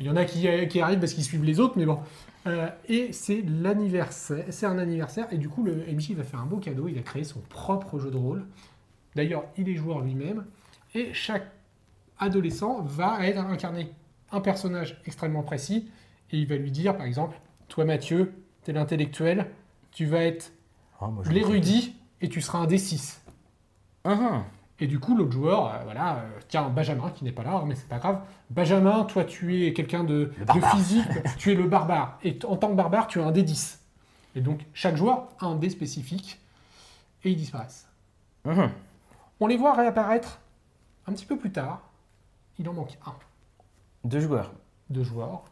[0.00, 1.98] il y en a qui, qui arrivent parce qu'ils suivent les autres, mais bon,
[2.46, 6.46] euh, et c'est l'anniversaire, c'est un anniversaire, et du coup le MJ va faire un
[6.46, 8.46] beau cadeau, il a créé son propre jeu de rôle.
[9.14, 10.46] D'ailleurs, il est joueur lui-même.
[10.94, 11.50] Et chaque
[12.18, 13.92] adolescent va être incarné
[14.32, 15.90] un personnage extrêmement précis
[16.30, 17.38] et il va lui dire, par exemple,
[17.68, 18.32] toi Mathieu,
[18.64, 19.50] tu es l'intellectuel,
[19.90, 20.52] tu vas être
[21.00, 23.22] Ah, l'érudit et tu seras un des 6.
[24.04, 24.44] Mhm.
[24.80, 27.74] Et du coup, l'autre joueur, euh, voilà, euh, tiens, Benjamin qui n'est pas là, mais
[27.74, 28.20] c'est pas grave.
[28.50, 30.32] Benjamin, toi, tu es quelqu'un de,
[30.72, 31.04] physique,
[31.38, 32.18] tu es le barbare.
[32.22, 33.80] Et en tant que barbare, tu as un dé 10.
[34.36, 36.40] Et donc, chaque joueur a un dé spécifique
[37.24, 37.88] et ils disparaissent.
[38.44, 38.70] Mhm.
[39.40, 40.38] On les voit réapparaître
[41.06, 41.82] un petit peu plus tard.
[42.58, 43.14] Il en manque un
[44.04, 44.52] Deux joueurs.
[44.90, 45.44] de joueurs.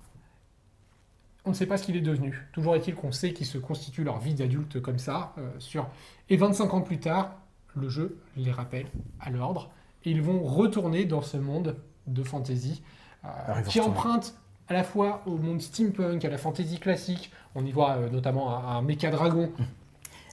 [1.47, 2.47] On ne sait pas ce qu'il est devenu.
[2.53, 5.33] Toujours est-il qu'on sait qu'ils se constituent leur vie d'adulte comme ça.
[5.39, 5.89] euh, sur...
[6.29, 7.37] Et 25 ans plus tard,
[7.77, 8.87] le jeu les rappelle
[9.21, 9.71] à l'ordre.
[10.05, 11.77] Et ils vont retourner dans ce monde
[12.09, 12.83] de fantasy
[13.25, 14.35] euh, vont qui emprunte
[14.69, 17.31] à la fois au monde steampunk, à la fantasy classique.
[17.55, 19.53] On y voit euh, notamment un, un méca dragon.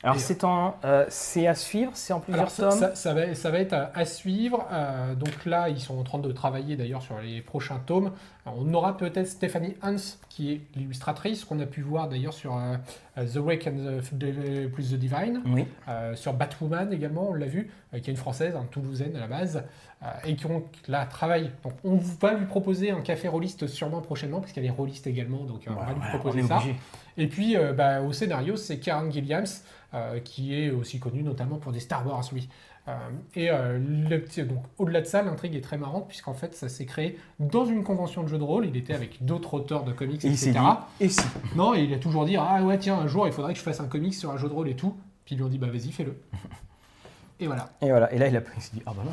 [0.04, 2.80] Alors c'est en, euh, c'est à suivre, c'est en plusieurs Alors, ça, tomes.
[2.80, 4.68] ça- ça va, ça va être à, à suivre.
[4.72, 8.12] Euh, donc là, ils sont en train de travailler d'ailleurs sur les prochains tomes.
[8.46, 9.96] Alors, on aura peut-être Stephanie Hans,
[10.28, 12.76] qui est l'illustratrice, qu'on a pu voir d'ailleurs sur euh,
[13.26, 15.42] The Wake and the, the- plus the Divine.
[15.46, 15.66] Oui.
[16.16, 19.64] Sur Batwoman également, on l'a vu, qui est une française, un toulousaine à la base,
[20.26, 21.52] et qui ont, là travaille.
[21.64, 25.44] Donc on va lui proposer un café rôliste sûrement prochainement, parce qu'elle est rôliste également,
[25.44, 26.58] donc euh, on va lui Voilà, proposer ça.
[26.58, 26.76] obligé.
[27.18, 29.46] Et puis euh, bah, au scénario, c'est Karen Gilliams,
[29.94, 32.50] euh, qui est aussi connue notamment pour des Star Wars, lui.
[32.90, 32.92] Euh,
[33.36, 36.86] et euh, le donc au-delà de ça, l'intrigue est très marrante, puisqu'en fait, ça s'est
[36.86, 38.66] créé dans une convention de jeu de rôle.
[38.66, 40.66] Il était avec d'autres auteurs de comics, Et il s'est etc.
[41.00, 41.22] dit, et si?
[41.56, 43.64] Non, et il a toujours dit Ah ouais, tiens, un jour, il faudrait que je
[43.64, 44.98] fasse un comics sur un jeu de rôle et tout.
[45.24, 46.20] Puis ils lui ont dit Bah vas-y, fais-le.
[47.40, 47.70] Et voilà.
[47.82, 49.12] Et voilà, et là il a il s'est dit, ah bah non.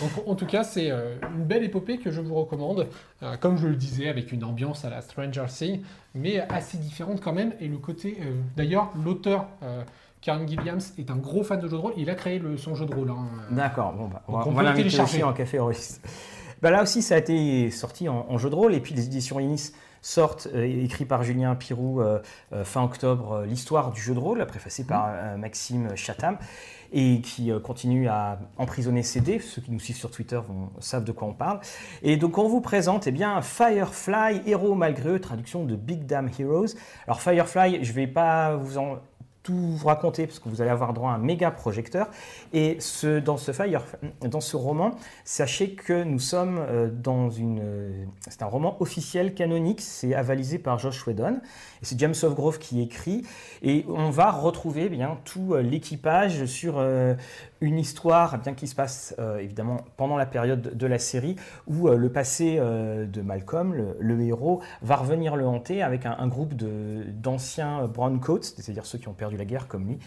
[0.00, 2.88] Donc, en tout cas, c'est euh, une belle épopée que je vous recommande.
[3.22, 5.80] Euh, comme je le disais, avec une ambiance à la Stranger Things,
[6.14, 7.52] mais assez différente quand même.
[7.60, 8.18] Et le côté.
[8.20, 9.46] euh, D'ailleurs, l'auteur,
[10.22, 11.92] Karen Gilliams, est un gros fan de jeux de rôle.
[11.96, 13.10] Il a créé le- son jeu de rôle.
[13.10, 13.26] hein.
[13.50, 15.16] D'accord, bon bah, on on va le l'inviter télécharger.
[15.18, 16.04] aussi en café horroriste.
[16.62, 19.04] Bah là aussi, ça a été sorti en, en jeu de rôle, et puis les
[19.04, 19.72] éditions Inis
[20.02, 22.20] sortent, euh, écrit par Julien Pirou euh,
[22.52, 26.38] euh, fin octobre, l'histoire du jeu de rôle, préfacé par euh, Maxime Chatham,
[26.92, 29.40] et qui continue à emprisonner CD.
[29.40, 31.60] Ceux qui nous suivent sur Twitter vont, savent de quoi on parle.
[32.02, 36.30] Et donc on vous présente eh bien, Firefly, héros malgré eux, traduction de Big Damn
[36.38, 36.76] Heroes.
[37.06, 39.00] Alors Firefly, je vais pas vous en
[39.46, 42.08] tout vous raconter parce que vous allez avoir droit à un méga projecteur.
[42.52, 43.84] Et ce, dans, ce Fire,
[44.20, 44.90] dans ce roman,
[45.24, 47.60] sachez que nous sommes euh, dans une.
[47.62, 51.34] euh, C'est un roman officiel canonique, c'est avalisé par Josh Whedon.
[51.80, 53.22] Et c'est James Grove qui écrit.
[53.62, 56.84] Et on va retrouver eh bien tout euh, l'équipage sur
[57.60, 61.36] une histoire bien, qui se passe euh, évidemment pendant la période de la série
[61.66, 66.06] où euh, le passé euh, de Malcolm, le, le héros, va revenir le hanter avec
[66.06, 69.98] un, un groupe de- d'anciens browncoats, c'est-à-dire ceux qui ont perdu la guerre comme lui,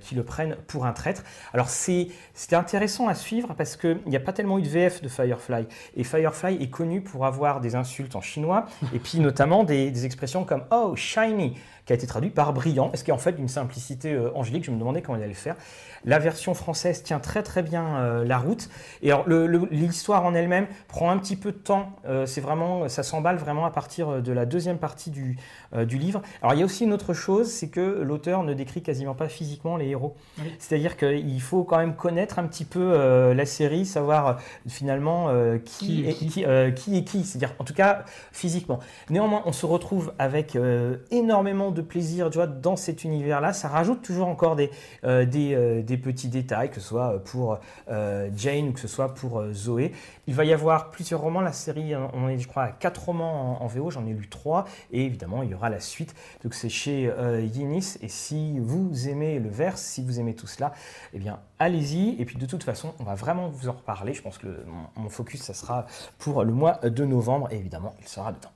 [0.00, 1.22] qui le prennent pour un traître.
[1.52, 5.02] Alors c'est c'était intéressant à suivre parce qu'il n'y a pas tellement eu de VF
[5.02, 5.66] de Firefly.
[5.96, 10.04] Et Firefly est connu pour avoir des insultes en chinois et puis notamment des, des
[10.04, 11.56] expressions comme Oh, shiny
[11.86, 14.64] qui a été traduit par brillant, ce qui est en fait d'une simplicité angélique.
[14.64, 15.56] Je me demandais comment il allait le faire.
[16.04, 18.68] La version française tient très très bien euh, la route.
[19.02, 19.26] Et alors
[19.70, 21.90] l'histoire en elle-même prend un petit peu de temps.
[22.06, 25.36] Euh, c'est vraiment, ça s'emballe vraiment à partir de la deuxième partie du,
[25.74, 26.22] euh, du livre.
[26.42, 29.28] Alors il y a aussi une autre chose, c'est que l'auteur ne décrit quasiment pas
[29.28, 30.16] physiquement les héros.
[30.38, 30.52] Oui.
[30.58, 34.34] C'est-à-dire qu'il faut quand même connaître un petit peu euh, la série, savoir euh,
[34.68, 36.26] finalement euh, qui, Qui est qui.
[36.28, 37.24] qui, euh, qui est qui.
[37.24, 38.78] C'est-à-dire en tout cas physiquement.
[39.10, 43.52] Néanmoins, on se retrouve avec euh, énormément de plaisir tu vois, dans cet univers-là.
[43.52, 44.70] Ça rajoute toujours encore des,
[45.04, 47.58] euh, des, euh, des petits détails, que ce soit pour
[47.88, 49.92] euh, Jane ou que ce soit pour euh, Zoé.
[50.26, 51.40] Il va y avoir plusieurs romans.
[51.40, 53.90] La série, on est, je crois, à quatre romans en, VO.
[53.90, 54.64] J'en ai lu trois.
[54.90, 56.14] Et évidemment, il y aura la suite.
[56.42, 57.98] Donc, c'est chez euh, Yinis.
[58.02, 60.72] Et si vous aimez le verse, si vous aimez tout cela,
[61.12, 62.20] eh bien, allez-y.
[62.20, 64.14] Et puis, de toute façon, on va vraiment vous en reparler.
[64.14, 64.48] Je pense que
[64.96, 65.86] mon, focus, ça sera
[66.18, 67.48] pour le mois de novembre.
[67.50, 68.50] Et évidemment, il sera dedans.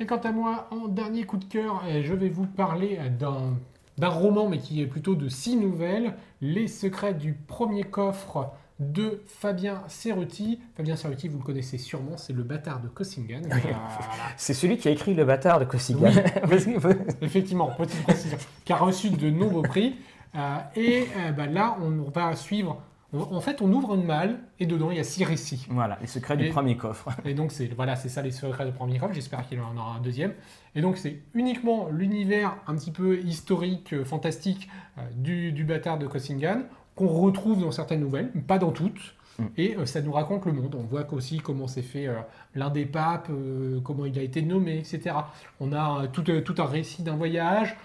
[0.00, 3.08] Et quant à moi, en dernier coup de cœur, euh, je vais vous parler euh,
[3.08, 3.54] d'un
[4.02, 8.50] d'un roman, mais qui est plutôt de six nouvelles, Les secrets du premier coffre
[8.80, 10.58] de Fabien Cerruti.
[10.76, 12.88] Fabien Cerruti, vous le connaissez sûrement, c'est le bâtard de
[14.08, 14.24] voilà.
[14.36, 16.08] C'est celui qui a écrit Le bâtard de Cossigan.
[16.08, 16.14] Oui.
[16.80, 19.94] Que- Effectivement, petite précision, qui a reçu de nombreux prix.
[20.34, 22.82] Euh, et euh, bah, là, on va suivre.
[23.12, 25.66] En fait, on ouvre une malle et dedans, il y a six récits.
[25.70, 27.10] voilà, les secrets du Et- premier coffre.
[27.24, 29.12] Et donc, c'est voilà, c'est ça les secrets de premier coffre.
[29.12, 30.32] J'espère qu'il en aura un deuxième.
[30.74, 35.98] Et donc, c'est uniquement l'univers un petit peu historique, euh, fantastique euh, du, du bâtard
[35.98, 36.64] de Cossingen
[36.96, 39.14] qu'on retrouve dans certaines nouvelles, mais pas dans toutes.
[39.38, 39.44] Mm.
[39.58, 40.74] Et euh, ça nous raconte le monde.
[40.78, 42.08] On voit aussi comment s'est fait
[42.54, 43.28] l'un des papes,
[43.84, 45.16] comment il a été nommé, etc.
[45.60, 47.76] On a tout, tout un récit d'un voyage.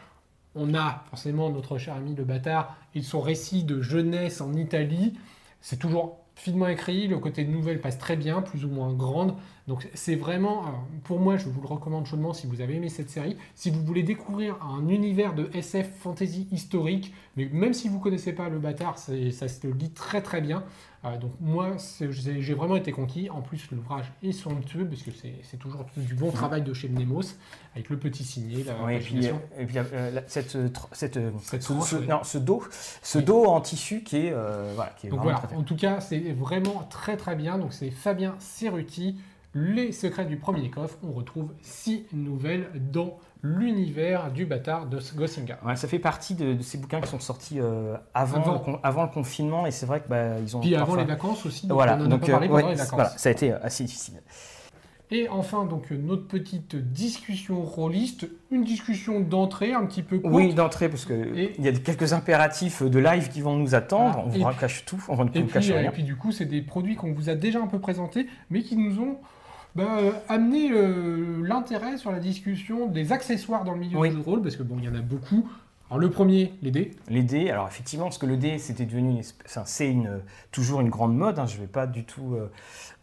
[0.58, 5.14] On a forcément notre cher ami le bâtard et son récit de jeunesse en Italie.
[5.62, 9.36] C'est toujours finement écrit, le côté nouvelle passe très bien, plus ou moins grande.
[9.68, 10.66] Donc c'est vraiment,
[11.04, 13.38] pour moi, je vous le recommande chaudement si vous avez aimé cette série.
[13.56, 18.34] Si vous voulez découvrir un univers de SF fantasy historique, mais même si vous connaissez
[18.34, 20.64] pas le bâtard, ça se lit très très bien.
[21.06, 23.30] Euh, donc moi, j'ai vraiment été conquis.
[23.30, 27.22] En plus, l'ouvrage est somptueux, parce que c'est toujours du bon travail de chez Mnemos,
[27.76, 29.78] avec le petit signet, la et puis, et puis
[30.28, 30.58] cette,
[30.92, 32.64] cette, ce, dos,
[33.02, 34.34] ce dos en tissu qui est,
[34.76, 37.58] voilà, qui est donc voilà, En tout cas, c'est vraiment très très bien.
[37.58, 39.20] Donc c'est Fabien Cerruti,
[39.54, 40.98] Les secrets du premier coffre.
[41.04, 45.60] On retrouve six nouvelles dans l'univers du bâtard de Gosinga.
[45.66, 49.04] Ouais, ça fait partie de, ces bouquins qui sont sortis euh, avant, avant.
[49.04, 50.60] Le, confinement et c'est vrai que bah, ils ont.
[50.60, 51.68] Puis avant les vacances aussi.
[51.68, 52.94] Donc voilà, on en donc, a pas parlé euh, les vacances.
[52.94, 54.22] Voilà, ça a été euh, assez difficile.
[55.10, 60.34] Et enfin, donc notre petite discussion rôliste, une discussion d'entrée un petit peu courte.
[60.34, 64.24] Oui, d'entrée, parce qu'il y a quelques impératifs de live qui vont nous attendre.
[64.26, 65.90] On vous cache tout, on ne vous cache rien.
[65.90, 68.64] Et puis du coup, c'est des produits qu'on vous a déjà un peu présentés, mais
[68.64, 69.18] qui nous ont
[69.78, 74.24] bah, amené euh, l'intérêt sur la discussion des accessoires dans le milieu du jeu de
[74.24, 75.48] rôle, parce que bon, il y en a beaucoup.
[75.90, 76.92] Alors le premier, les dés.
[77.08, 80.20] Les dés, alors effectivement, parce que le dé, c'était devenu, enfin, c'est une,
[80.52, 81.40] toujours une grande mode.
[81.40, 82.50] Hein, je ne vais pas du tout euh,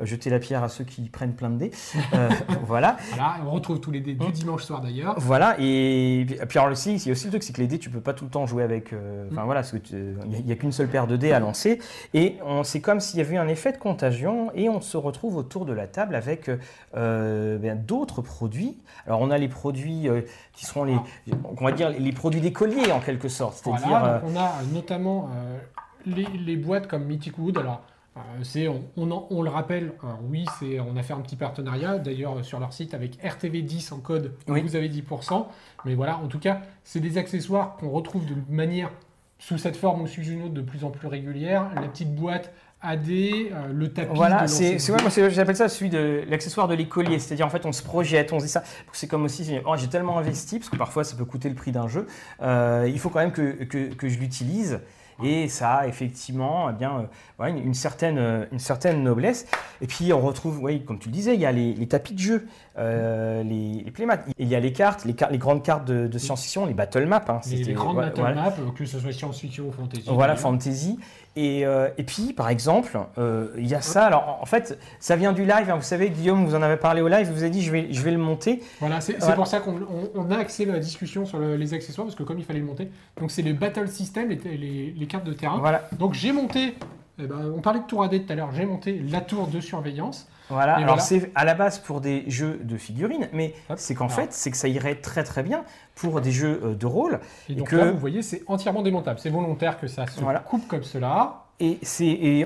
[0.02, 1.70] jeter la pierre à ceux qui prennent plein de dés.
[2.12, 2.28] Euh,
[2.66, 2.98] voilà.
[3.08, 5.14] Voilà, on retrouve tous les dés du dimanche soir d'ailleurs.
[5.16, 7.78] Voilà, et, puis alors aussi, il y a aussi le truc, c'est que les dés,
[7.78, 8.92] tu peux pas tout le temps jouer avec.
[8.92, 9.46] Euh, enfin mm.
[9.46, 11.80] voilà, il n'y a, qu'une seule paire de dés à lancer,
[12.12, 15.36] et c'est comme s'il y avait eu un effet de contagion, et on se retrouve
[15.36, 16.50] autour de la table avec
[16.92, 18.76] ben, d'autres produits.
[19.06, 20.08] Alors on a les produits
[20.52, 20.96] qui seront les,
[21.44, 22.52] on va dire les produits des
[22.92, 23.56] en quelque sorte.
[23.62, 25.58] C'est-à-dire, euh, on a notamment euh,
[26.06, 27.58] les, boîtes comme Mythic Wood.
[27.58, 27.82] Alors
[28.16, 29.92] euh, c'est, on, on, le rappelle,
[30.28, 33.98] oui, c'est, on a fait un petit partenariat d'ailleurs sur leur site avec RTV10 en
[33.98, 35.46] code, vous avez 10%.
[35.84, 38.90] Mais voilà, en tout cas, c'est des accessoires qu'on retrouve de manière
[39.38, 41.68] sous cette forme ou sous une autre de plus en plus régulière.
[41.74, 42.52] La petite boîte
[42.84, 44.10] AD, euh, le tapis.
[44.14, 44.98] Voilà, c'est moi
[45.30, 48.44] j'appelle ça celui de l'accessoire de l'écolier, c'est-à-dire en fait on se projette, on se
[48.44, 48.62] dit ça.
[48.92, 51.72] C'est comme aussi, oh, j'ai tellement investi, parce que parfois ça peut coûter le prix
[51.72, 52.06] d'un jeu,
[52.42, 54.80] euh, il faut quand même que, que, que je l'utilise.
[55.22, 57.08] Et ça a effectivement eh bien,
[57.40, 59.46] euh, une, certaine, une certaine noblesse.
[59.80, 62.14] Et puis on retrouve, oui, comme tu le disais, il y a les, les tapis
[62.14, 64.18] de jeu, les, les playmats.
[64.38, 67.24] Il y a les cartes, les, les grandes cartes de, science-fiction, les battle maps.
[67.28, 70.04] Hein, les, grandes battle maps, que ce soit science-fiction ou fantasy.
[70.06, 70.98] Voilà, fantasy.
[71.36, 74.06] Et, euh, et, puis, par exemple, euh, il y a ça.
[74.06, 75.68] Alors, en fait, ça vient du live.
[75.68, 75.76] Hein.
[75.76, 77.28] Vous savez, Guillaume, vous en avez parlé au live.
[77.30, 78.62] Vous avez dit, je vais, je vais le monter.
[78.80, 82.38] Voilà, c'est pour ça qu'on a axé la discussion sur les accessoires, parce que comme
[82.38, 85.58] il fallait le monter, donc c'est les battle system, les, les, cartes de terrain.
[85.58, 85.88] Voilà.
[85.98, 86.74] Donc, j'ai monté.
[87.18, 88.50] Eh ben, on parlait de tour AD tout à l'heure.
[88.52, 90.28] J'ai monté la tour de surveillance.
[90.50, 94.32] Voilà, alors c'est à la base pour des jeux de figurines, mais c'est qu'en fait,
[94.32, 95.64] c'est que ça irait très très bien
[95.94, 97.20] pour des jeux euh, de rôle.
[97.48, 97.76] Et, donc que...
[97.76, 99.18] là, vous voyez, c'est entièrement démontable.
[99.20, 101.44] C'est volontaire que ça se coupe comme cela.
[101.60, 102.44] Et, c'est,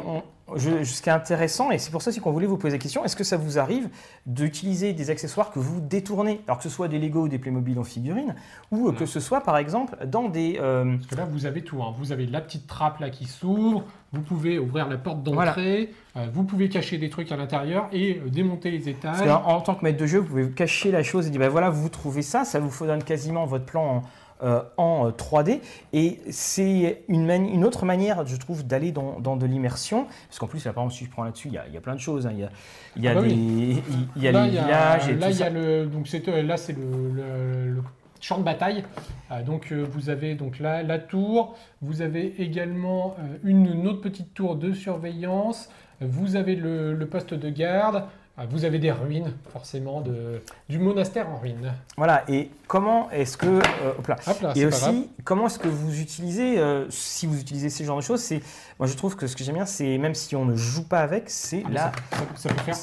[0.57, 3.17] ce qui est intéressant, et c'est pour ça qu'on voulait vous poser la question, est-ce
[3.17, 3.89] que ça vous arrive
[4.27, 7.79] d'utiliser des accessoires que vous détournez, alors que ce soit des Lego ou des Playmobil
[7.79, 8.35] en figurine,
[8.71, 10.59] ou que ce soit par exemple dans des...
[10.61, 11.83] Euh, Parce que là, vous avez tout.
[11.83, 11.95] Hein.
[11.97, 16.27] Vous avez la petite trappe là qui s'ouvre, vous pouvez ouvrir la porte d'entrée, euh,
[16.33, 19.29] vous pouvez cacher des trucs à l'intérieur et euh, démonter les étages.
[19.29, 21.49] En, en, tant que maître de jeu, vous pouvez cacher la chose et dire, ben
[21.49, 24.03] voilà, vous trouvez ça, ça vous donne quasiment votre plan en
[24.41, 25.51] euh, en 3D.
[25.51, 25.59] Euh,
[25.93, 30.07] et c'est une, une, autre manière, je trouve, d'aller dans, dans, de l'immersion.
[30.29, 32.01] Parce qu'en plus, là, par exemple, si je prends là-dessus, il y, a plein de
[32.01, 32.25] choses.
[32.25, 32.31] Hein.
[32.33, 32.51] Il y a,
[32.95, 35.09] il y a, ah bah des, il y a les villages.
[35.09, 37.83] Et là, il y a le, donc là, c'est le, le,
[38.21, 38.85] champ de bataille.
[39.47, 41.57] donc, vous avez donc là la tour.
[41.83, 45.71] Vous avez également une, une, autre petite tour de surveillance.
[46.01, 48.05] Vous avez le, poste de garde.
[48.41, 51.73] Ah, vous avez des ruines, forcément, de, du monastère en ruine.
[51.97, 53.47] Voilà, et comment est-ce que...
[53.47, 58.03] Euh, et aussi, comment est-ce que vous utilisez, euh, si vous utilisez ces genres de
[58.03, 58.41] choses, c'est...
[58.79, 61.01] Moi, je trouve que ce que j'aime bien, c'est, même si on ne joue pas
[61.01, 61.93] avec, c'est ah, là...
[62.37, 62.77] Ça, peut faire...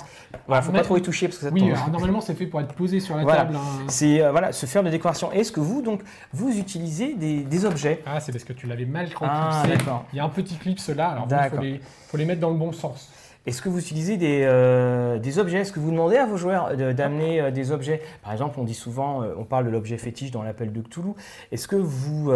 [0.45, 2.73] Voilà, faut pas trop y toucher, parce que ça Oui, normalement, c'est fait pour être
[2.73, 3.55] posé sur la table.
[3.55, 3.85] Hein.
[3.87, 5.31] C'est, euh, voilà, se faire de décoration.
[5.31, 6.01] Est-ce que vous, donc,
[6.33, 9.63] vous utilisez des, des objets Ah, c'est parce que tu l'avais mal ah,
[10.11, 12.49] Il y a un petit clip, là, alors il faut les, faut les mettre dans
[12.49, 13.09] le bon sens.
[13.45, 15.59] Est-ce que vous utilisez des, euh, des objets?
[15.59, 18.01] Est-ce que vous demandez à vos joueurs d'amener euh, des objets?
[18.23, 21.13] Par exemple, on dit souvent, euh, on parle de l'objet fétiche dans l'appel de Cthulhu.
[21.51, 22.31] Est-ce que vous,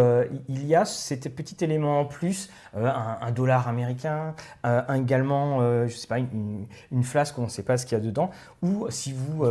[0.48, 6.06] il y a cet petit élément en plus, un, dollar américain, un, également, je sais
[6.06, 8.30] pas, une, une flasque, on ne sait pas ce qu'il y a dedans,
[8.62, 9.44] ou si vous,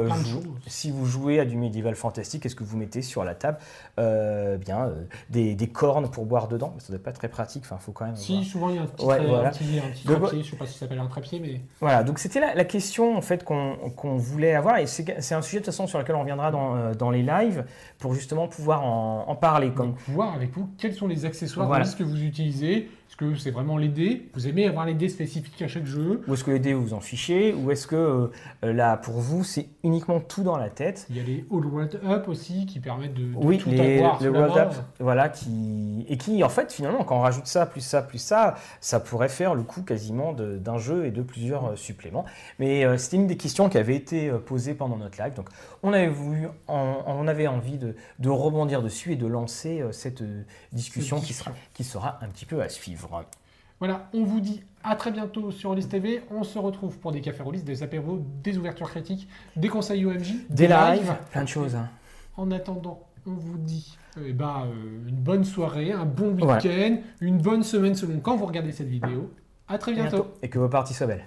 [0.67, 3.57] si vous jouez à du médiéval fantastique, est-ce que vous mettez sur la table
[3.97, 4.91] bien
[5.29, 6.73] des, des, cornes pour boire dedans?
[6.79, 7.63] Ça ne doit pas être très pratique.
[7.65, 8.15] Enfin, faut quand même.
[8.15, 10.43] Si, souvent il y a un petit, ouais, un petit, un petit trépied, je ne
[10.43, 11.48] sais pas si ça s'appelle un trépied, mais
[11.79, 15.59] Voilà, donc c'était la, la question en fait qu'on voulait avoir et c'est un sujet
[15.59, 17.65] de toute façon sur lequel on reviendra dans, euh, dans les lives
[17.97, 19.71] pour justement pouvoir en, en parler.
[19.71, 21.85] Comme, donc voir avec vous quels sont les accessoires Voilà.
[21.85, 22.89] que vous utilisez.
[23.19, 26.33] Que c'est vraiment les dés Vous aimez avoir les dés spécifiques à chaque jeu Ou
[26.33, 28.27] est-ce que les dés vous en fichez Ou est-ce que euh,
[28.63, 31.05] euh, là, pour vous, c'est uniquement tout dans la tête?
[31.09, 33.97] Il y a les All World Up aussi qui permettent de, de Oui, tout les,
[33.97, 34.57] avoir le World.
[34.57, 38.19] Up, voilà, qui, et qui, en fait, finalement, quand on rajoute ça, plus ça, plus
[38.19, 42.23] ça, ça pourrait faire le coût quasiment d'un jeu et de plusieurs euh, suppléments.
[42.57, 45.33] Mais euh, c'était une des questions qui avait été posée pendant notre live.
[45.33, 45.49] Donc,
[45.83, 49.91] on avait, voulu, en- on avait envie de, de rebondir dessus et de lancer euh,
[49.91, 50.23] cette
[50.71, 53.08] discussion qui sera, qui sera un petit peu à suivre.
[53.79, 56.21] Voilà, on vous dit à très bientôt sur List TV.
[56.31, 60.33] On se retrouve pour des cafés roulistes, des apéros, des ouvertures critiques, des conseils OMJ,
[60.49, 61.77] Des lives, plein de choses.
[62.35, 66.61] En attendant, on vous dit eh ben, euh, une bonne soirée, un bon Voilà.
[66.61, 69.31] week-end, une bonne semaine selon quand vous regardez cette vidéo.
[69.67, 70.27] À très bientôt.
[70.41, 71.25] Et que vos parties soient belles.